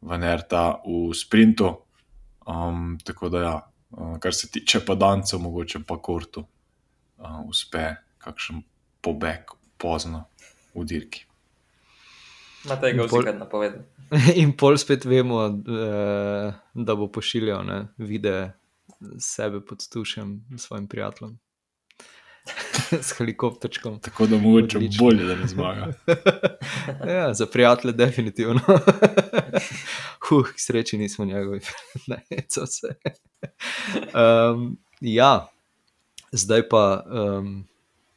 [0.00, 1.74] venerta v sprintu.
[2.46, 3.54] Um, tako da, ja,
[3.90, 6.44] uh, kar se tiče pa dancev, mogoče pa kortu,
[7.18, 8.62] uh, uspe kakšen
[9.00, 10.24] pobeg pozno
[10.74, 11.29] v dirki.
[12.68, 13.84] Na tega vsi kaj napovedali.
[14.42, 18.50] In pol spet vemo, eh, da bo pošiljal ne, videe
[19.18, 21.38] sebe pod tušem s svojim prijateljem.
[23.06, 24.00] S helikopterčkom.
[24.00, 24.66] Tako da mu je
[24.98, 25.92] bolje, da ne zmaga.
[27.16, 28.60] ja, za prijatelje, definitivno.
[30.28, 31.60] Huh, sreči nismo njegovi,
[32.06, 32.94] ne, co se.
[34.14, 35.48] Um, ja,
[36.32, 37.64] zdaj pa um,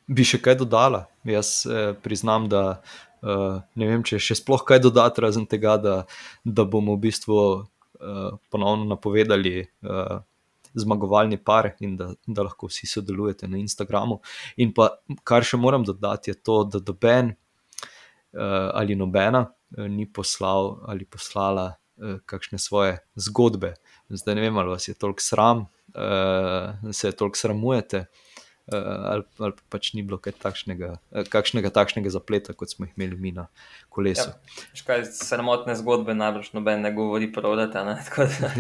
[0.08, 1.06] bi še kaj dodala.
[1.24, 2.82] Jaz eh, priznam, da
[3.24, 5.96] Uh, ne vem, če še sploh kaj dodati, razen tega, da,
[6.44, 10.18] da bomo v bistvu uh, ponovno napovedali uh,
[10.76, 14.20] zmagovalni par in da, da lahko vsi sodelujete na Instagramu.
[14.60, 14.90] In pa
[15.24, 21.08] kar še moram dodati, je to, da doben uh, ali nobena uh, ni poslal ali
[21.08, 23.76] poslala uh, kakšne svoje zgodbe.
[24.12, 25.64] Zdaj ne vem, ali vas je toliko sram,
[25.96, 28.04] uh, da se toliko sramujete.
[28.04, 28.33] Eh,
[28.72, 33.32] ali, ali pač ni bilo takšnega, eh, kakšnega takšnega zapleta, kot smo jih imeli mi
[33.36, 33.48] na
[33.90, 34.32] kolesu.
[34.88, 37.98] Ja, Sramotne zgodbe najbrž noben ne govori prav, da te ne.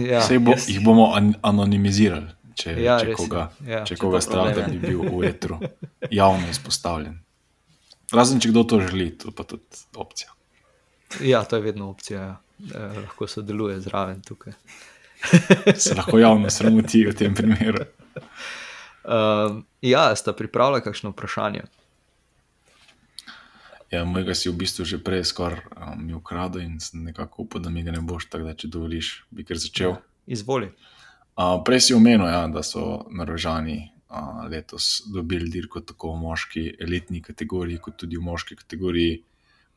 [0.04, 3.84] Ja, bo, jih bomo an anonimizirali, če, ja, če koga, ja.
[3.88, 5.60] če če koga strah, da bi bil v etru
[6.22, 7.22] javno izpostavljen.
[8.14, 9.64] Razen če kdo to želi, to pa tudi
[9.96, 10.36] opcija.
[11.24, 12.36] Ja, to je vedno opcija, ja.
[12.76, 14.58] eh, lahko sodeluje zraven tukaj.
[15.80, 17.88] Se lahko javno sramoti v tem primeru.
[19.04, 21.64] Uh, ja, sta pripravljena kakšno vprašanje?
[23.92, 27.84] Ja, mojega si v bistvu že prej skoraj um, ukradel in nekako upam, da mi
[27.84, 29.98] ga ne boš, tako da če dovoliš, bi kar začel.
[29.98, 30.72] Ja, izvoli.
[31.36, 36.64] Uh, prej si omenil, ja, da so narožani uh, letos dobili dirko tako v moški
[36.82, 39.20] elitni kategoriji, kot tudi v moški kategoriji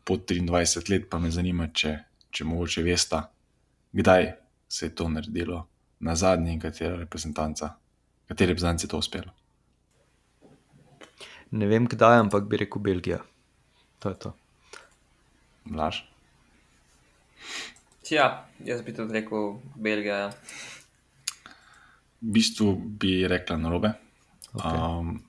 [0.06, 1.10] pod 23 let.
[1.10, 1.96] Pa me zanima, če,
[2.30, 3.20] če mogoče veste,
[3.92, 4.30] kdaj
[4.68, 5.66] se je to naredilo
[6.00, 7.74] na zadnji katera reprezentanca
[8.26, 9.32] Kateri reprezentanci je to uspelo?
[11.50, 13.20] Ne vem, kdaj, ampak bi rekel Belgija.
[14.02, 14.32] To je to.
[15.64, 16.02] Mlaž.
[18.10, 20.16] Ja, jaz bi tudi rekel Belgija.
[20.26, 20.32] Ja.
[22.20, 23.92] v bistvu bi rekla narobe.
[24.54, 24.98] Okay.
[24.98, 25.22] Um,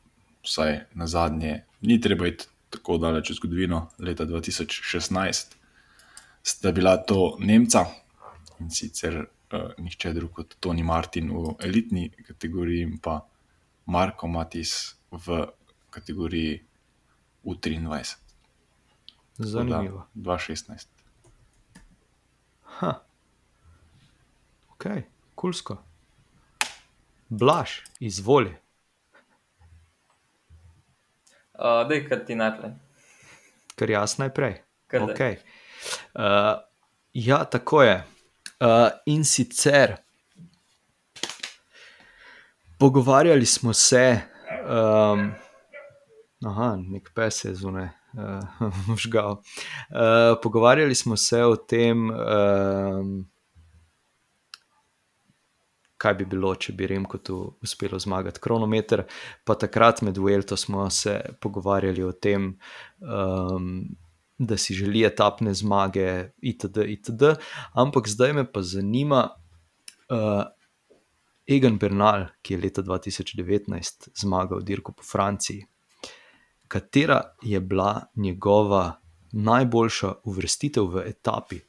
[0.43, 3.87] vsaj na zadnje, ni treba iti tako daleč v zgodovino.
[3.99, 5.55] Leta 2016
[6.43, 7.85] sta bila to Nemca
[8.59, 9.25] in sicer
[9.77, 13.21] nihče drug kot Toni Martin v elitni kategoriji in pa
[13.85, 15.45] Marko Matis v
[15.89, 16.59] kategoriji
[17.43, 18.15] U23.
[19.37, 20.07] Zanimivo.
[20.15, 20.87] 2016.
[22.79, 22.93] Ha.
[24.71, 24.85] Ok,
[25.35, 25.77] kulsko.
[27.29, 28.55] Blaž, izvoli.
[31.57, 32.75] Uh, Dej, kar ti najprej.
[33.75, 34.61] Ker jaz najprej.
[34.87, 35.07] Kar.
[35.09, 35.39] Okay.
[36.13, 36.61] Uh,
[37.13, 38.03] ja, tako je.
[38.57, 39.95] Uh, in sicer
[42.79, 44.21] pogovarjali smo se,
[44.69, 45.31] um,
[46.45, 47.89] aha, nek pes je zunaj.
[48.17, 48.23] Uh.
[49.13, 49.37] Uh,
[50.43, 53.25] pogovarjali smo se o tem, um,
[55.97, 59.03] kaj bi bilo, če bi Remkotu uspelo zmagati kronometer.
[59.43, 62.55] Pa takrat med Vuelto smo se pogovarjali o tem,
[63.01, 63.69] um,
[64.37, 66.77] da si želi etapne zmage, itd.
[66.87, 67.33] itd.
[67.73, 69.29] Ampak zdaj me pa zanima,
[70.09, 70.43] uh,
[71.47, 75.65] Egan Bernal, ki je leta 2019 zmagal dirko po Franciji.
[76.67, 78.99] Katera je bila njegova
[79.31, 81.59] najboljša uvrstitev v etapi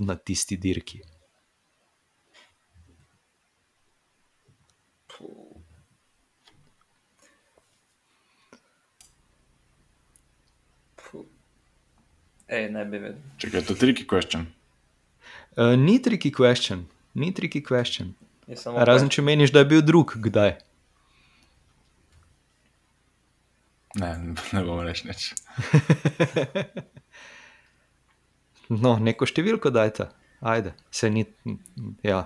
[0.00, 1.00] na tisti dirki?
[12.54, 13.18] Ej, ne bi vedel.
[13.42, 14.44] Če je to tricky question.
[15.56, 16.84] Uh, ni tricky question,
[17.18, 18.12] ni tricky question.
[18.50, 20.52] Je samo Razen če meniš, da je bil drug, kdaj.
[24.02, 24.10] Ne,
[24.52, 25.28] ne bom reč nič.
[28.72, 30.06] No, neko številko dajte,
[30.40, 31.26] ajde, se ni.
[32.02, 32.22] Ja.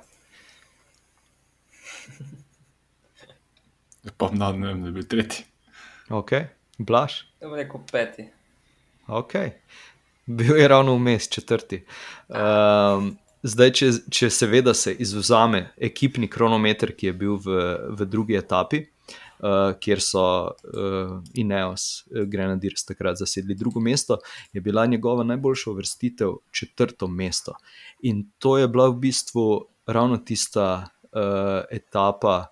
[4.18, 5.43] Pa na ne vem, da bi bil tretji.
[6.14, 6.33] Ok,
[6.79, 8.29] blaš, Ja rekel peti.
[9.11, 9.35] ok.
[10.29, 11.85] Bil je ravno vmes, četrti.
[12.29, 17.62] Um, zdaj, če, če seveda se izuzame ekipni kronometer, ki je bil v,
[17.97, 24.18] v drugi etapi, uh, kjer so uh, Ineos, uh, Grenadiers takrat zasedli drugo mesto,
[24.53, 27.57] je bila njegova najboljša uvrstitev četrto mesto.
[28.05, 29.49] In to je bila v bistvu
[29.87, 32.51] ravno tista uh, etapa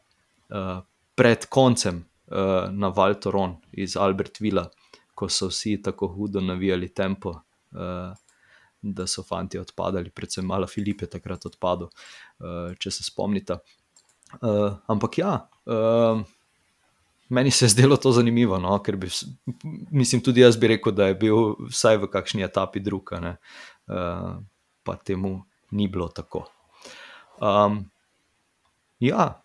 [0.48, 0.80] uh,
[1.14, 4.70] pred koncem uh, na Valtoron iz Albertvilla,
[5.14, 7.42] ko so vsi tako hudo navijali tempo,
[7.76, 8.14] uh,
[8.82, 13.58] da so fanti odpadali, predvsem malo Filip je takrat odpadel, uh, če se spomnite.
[14.40, 15.36] Uh, ampak ja.
[15.66, 16.24] Uh,
[17.28, 18.76] Meni se je zdelo to zanimivo, no?
[18.82, 19.08] ker bi,
[19.90, 23.18] mislim, tudi jaz bi rekel, da je bil vsaj v kakšni etapi druga,
[23.90, 24.36] uh,
[24.86, 25.40] pa temu
[25.74, 26.44] ni bilo tako.
[27.42, 27.82] Um,
[29.02, 29.42] ja,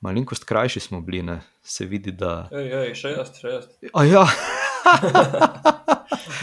[0.00, 1.42] malenkost krajši smo bili, ne?
[1.62, 2.48] se vidi, da.
[2.52, 3.68] Ej, ej, še jaz, še jaz.
[3.92, 4.24] A ja,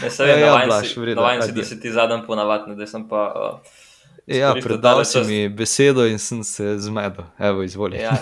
[0.02, 1.60] Ne, se Ja, vem, ja, navajen Blaž, si, v redu, navajen si, ajde.
[1.60, 3.22] da si ti zadnji ponavadi, da sem pa.
[3.34, 3.58] Uh,
[4.26, 5.26] ja predal si čas.
[5.28, 7.24] mi besedo in sem se zmedel.
[7.38, 7.98] Evo, izvoli.
[8.02, 8.16] Ja,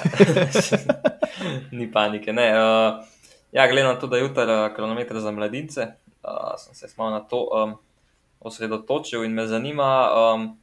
[1.78, 2.32] ni panike.
[2.32, 3.04] Ne, uh,
[3.52, 5.86] ja, glede na to, da je jutri uh, kronometer za mladince,
[6.22, 7.76] uh, sem se malo na to um,
[8.40, 10.58] osredotočil in me zanima, um,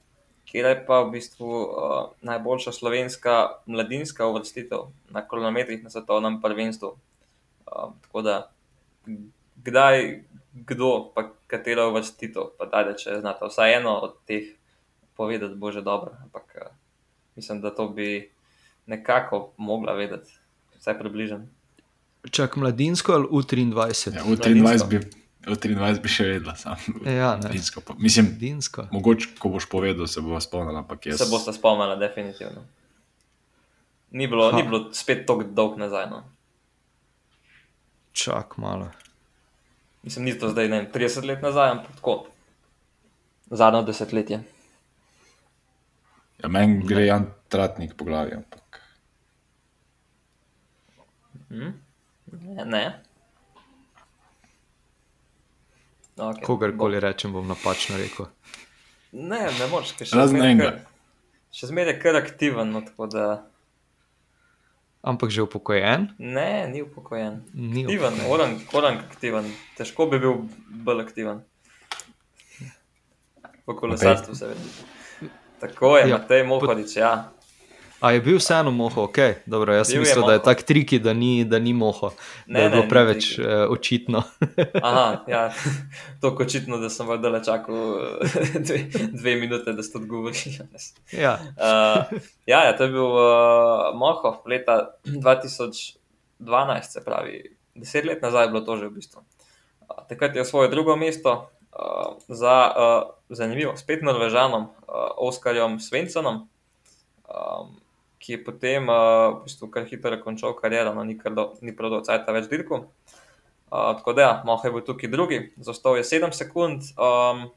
[0.46, 4.80] kje je pa v bistvu uh, najboljša slovenska mladinska uvrstitev
[5.10, 6.96] na kronometrih na svetovnem prvenstvu.
[7.66, 8.52] Um, tako da,
[9.56, 10.24] kdaj,
[10.54, 14.52] kdo, pa katera uvrstitev, pa da če znate vsaj eno od teh
[15.14, 16.12] povedati, bo že dobro.
[16.22, 16.68] Ampak uh,
[17.36, 18.32] mislim, da to bi
[18.86, 20.32] nekako mogla vedeti,
[20.78, 21.42] vsaj približno.
[22.24, 24.16] Čak mladinsko ali U23?
[24.16, 24.98] Ja, v 23 bi,
[25.42, 26.78] v 23 bi še vedela, sam.
[27.02, 27.48] Ja, ne.
[27.48, 28.88] Mladinsko pa- Mislim, Mladinsko.
[28.92, 31.18] mogoče, ko boš povedal, se bo spomnila, jaz.
[31.18, 32.62] Se boste spomnili, definitivno.
[34.12, 34.58] Ni bilo, Ha.
[34.58, 36.10] ni bilo spet tako dolg nazaj.
[36.10, 36.24] No.
[38.12, 38.92] Čak malo.
[40.04, 42.16] Mislim, ni to zdaj ne, vem, 30 let nazaj, ampak tako.
[43.52, 44.42] Zadnjo desetletje.
[46.42, 48.62] Ja, meni gre Jan Tratnik po glavi, ampak
[51.52, 51.72] Hm?
[52.32, 52.66] Ne.
[52.66, 53.02] ne.
[56.16, 58.26] Okay, Kogarkoli rečem, bom napačno rekel.
[59.12, 63.26] Ne, ne moreš, ker še zmeraj je kar aktiven, no, tako da
[65.02, 66.14] Ampak že upokojen?
[66.22, 67.42] ne, ni upokojen.
[67.54, 69.46] Ni Aktiven, orang, orang aktiven.
[69.78, 71.42] Težko bi bil bolj aktiven.
[73.66, 74.62] V kolesarstvu, seveda.
[75.60, 77.34] Tako je, Ja, ja, Matej Mohodič, ja.
[78.02, 80.46] A je bil vseeno moho, ok, dobro, jaz Bil je mislim, da je moho.
[80.46, 84.24] tak triki, da ni, da ni moho, da Ne, je ne, bilo preveč uh, očitno.
[84.84, 85.54] Aha, ja,
[86.22, 88.80] tako očitno, da sem vedela čakal eh, dve,
[89.12, 90.58] dve minute, da ste odgovorili.
[91.12, 91.38] ja.
[91.42, 95.98] Uh, ja, ja, to je bil uh, Moho leta 2012,
[96.82, 99.22] se pravi, deset let nazaj je bilo to že v bistvu.
[99.22, 106.50] Uh, takrat je svoje drugo mesto uh, za uh, zanimivo, spet Norvežanom, uh, Oskarjem Svensonom,
[107.30, 107.82] um,
[108.22, 111.90] ki je potem uh, v bistvu kar hitro končal kariero, no ni, do, ni prav
[111.90, 112.86] do cajta več dirkal.
[113.72, 116.86] Uh, tako da, ja, Moho je bil tukaj drugi, zastal je 7 sekund.
[117.00, 117.48] Um,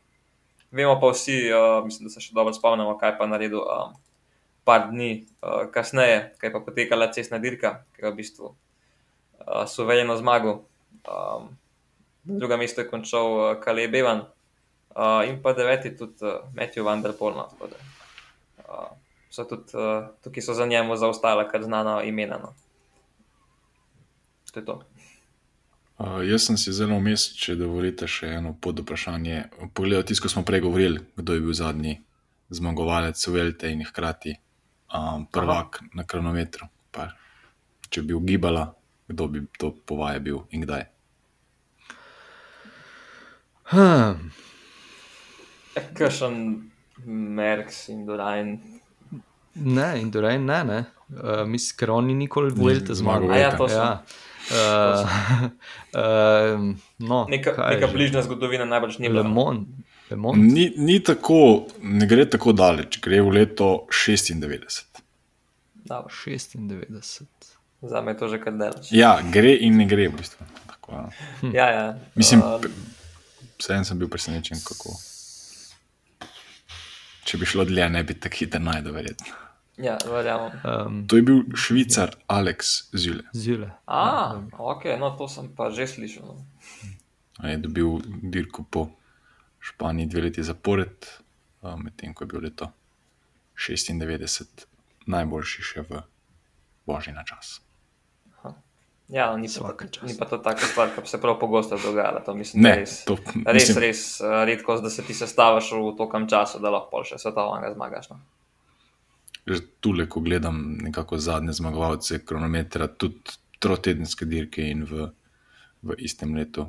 [0.72, 3.92] vemo pa vsi, uh, mislim, da se še dobro spomnimo, kaj pa naredil um,
[4.64, 10.16] par dni uh, kasneje, kaj pa potekala cestna dirka, ki je v bistvu uh, suvereno
[10.16, 10.62] zmagal.
[11.04, 11.52] Um,
[12.24, 16.88] na drugem mestu je končal uh, Kaleb Evan uh, in pa deveti tudi uh, Matthew
[16.88, 17.36] Van Der Poel.
[17.36, 17.50] no,
[18.64, 19.03] Uh,
[19.34, 22.38] so tudi, uh, tukaj so za njemu zaostala kar znana imena.
[22.38, 22.54] No.
[24.52, 24.82] To je to.
[25.98, 29.44] Uh, jaz sem si zelo vmes, če dovolite še eno pod vprašanje.
[29.74, 31.98] Pogledal tisto, ko smo prej govorili, kdo je bil zadnji
[32.54, 34.36] zmagovalec Velte in hkrati
[34.94, 35.90] um, prvak Aha.
[35.98, 36.70] na kronometru.
[36.94, 37.08] Pa,
[37.90, 38.68] če bi ugibala,
[39.10, 40.86] kdo bi to povaje bil in kdaj.
[43.74, 44.30] Hm.
[45.98, 46.38] Kršen
[47.06, 48.58] Merks in Dorajn.
[49.54, 50.84] Ne, in torej ne, ne.
[51.08, 53.38] Uh, mislim, ker oni nikoli Vuelte zmagal zmagali.
[53.38, 53.74] A ja, to so.
[53.74, 54.02] Ja.
[54.44, 55.44] Uh,
[55.96, 59.24] uh, no, Neka, je neka bližnja zgodovina najbrž ni bila.
[60.36, 65.00] Ni, ni tako, ne gre tako daleč, gre v leto 96.
[65.84, 67.24] Dobro, 96.
[67.82, 68.92] Za me je to že kar daleč.
[68.92, 70.44] Ja, gre in ne gre, v bistvu.
[70.66, 71.08] Tako, ja.
[71.52, 71.86] ja, ja.
[72.14, 72.68] Mislim, Um,
[73.58, 74.92] Vseeno sem bil presenečen, kako.
[77.24, 79.43] Če bi šlo dlje, ne bi tako hitro najdel, verjetno.
[79.76, 80.52] Ja, verjamem.
[80.64, 83.22] Um, To je bil švicar Alex Zule.
[83.32, 83.70] Zile.
[83.86, 86.24] A, ok, no to sem pa že slišal.
[86.26, 86.44] No.
[87.48, 88.88] Je dobil dirko po
[89.60, 91.06] Španiji dve leti zapored,
[91.62, 92.70] a, medtem ko je bil leto
[93.58, 94.66] 96
[95.06, 96.02] najboljši še v
[96.86, 97.60] Božji na čas.
[99.08, 102.24] Ja, no, ni, pa ni pa to taka stvar, ki se prav pogosto dogajala.
[102.24, 105.92] To mislim, Ne, res, to res, mislim- res uh, redko, da se ti sestavaš v
[105.96, 108.08] tokem času, da lahko pol še svetovnega zmagaš.
[108.10, 108.20] No.
[109.44, 115.10] Že tule, ko gledam nekako zadnje zmagovalce kronometra, tudi trotedenske dirke in v,
[115.82, 116.64] v istem letu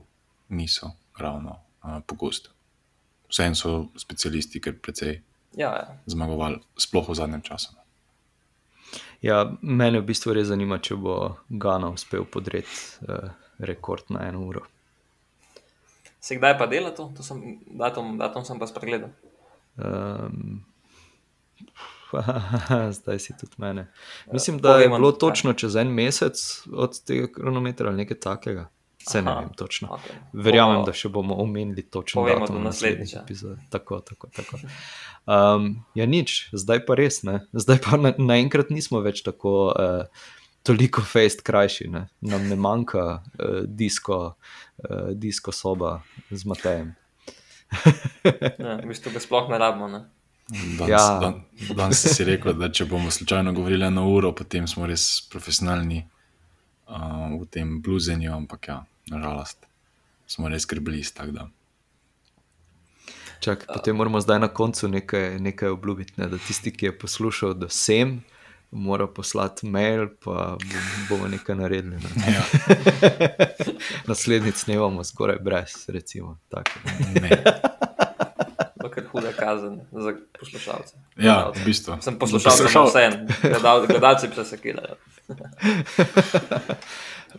[0.50, 2.52] niso ravno a, pogoste.
[3.32, 5.22] Vseeno so specialisti, ker precej
[5.56, 5.98] Ja, ja.
[6.06, 7.72] zmagovali, sploh v zadnjem času.
[9.24, 11.16] Ja, mene v bistvu res zanima, če bo
[11.50, 13.32] Gana uspel podreti uh,
[13.64, 14.66] rekord na eno uro.
[16.20, 17.08] Se kdaj pa dela to?
[17.16, 19.14] to sem, datum, datum sem pa spregledal.
[19.78, 20.66] Um,
[22.97, 23.88] zdaj si tudi mene.
[24.32, 28.20] Mislim, da je povem vam, bilo točno čez en mesec od tega kronometra ali nekaj
[28.20, 28.70] takega.
[29.10, 29.88] Se ne vem točno.
[29.91, 30.16] okej.
[30.34, 33.14] Verjamem, da še bomo omenili točno povemo datum naslednjič.
[33.70, 34.58] Tako, tako, tako.
[35.26, 37.43] Um, ja, nič, zdaj pa res ne.
[37.53, 39.70] Zdaj pa na- naenkrat nismo več tako.
[39.78, 40.34] Uh,
[40.66, 42.08] Toliko fejst krajši, ne?
[42.26, 44.34] nam ne manjka uh, disko,
[44.82, 45.99] uh, disko soba
[46.32, 46.95] z Matejem.
[48.58, 49.86] Ja, v bistvu ga sploh ne rabimo.
[49.93, 49.99] Ne?
[50.48, 51.20] Danes, Ja.
[51.20, 51.41] dan,
[51.76, 56.04] danes si rekel, da če bomo slučajno govorili na uro, potem smo res profesionalni
[56.88, 56.96] uh,
[57.34, 58.78] v tem bluzenju, ampak ja,
[59.08, 59.58] nažalost
[60.28, 61.02] smo res skrbeli.
[63.39, 66.28] Čak, potem moramo zdaj na koncu nekaj, nekaj obljubiti, ne?
[66.28, 68.22] da tisti, ki je poslušal do sem,
[68.72, 71.96] mora poslati mail, pa bom- bomo nekaj naredili.
[71.96, 72.10] Ne?
[72.28, 72.43] Ja,
[74.08, 76.38] Naslednjič snemamo skoraj brez, recimo.
[76.50, 76.72] tako.
[77.22, 77.43] ne.
[78.96, 80.93] Kar huda kazen za poslušalce.
[81.18, 81.98] ja, v bistvu.
[82.02, 84.96] Sem poslušal, vse gledal, gledalci pa se kidajo.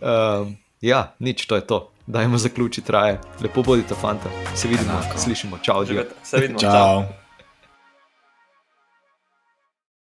[0.00, 1.90] Um, ja, nič, to je to.
[2.06, 3.20] Dajmo zaključiti raje.
[3.40, 4.30] Lepo bodite, fanta.
[4.54, 5.18] Se vidimo, Enako.
[5.18, 5.58] slišimo.
[5.62, 6.04] Čau, živijo.
[6.22, 6.58] Se vidimo.
[6.58, 6.70] čau.
[6.72, 7.25] Čau.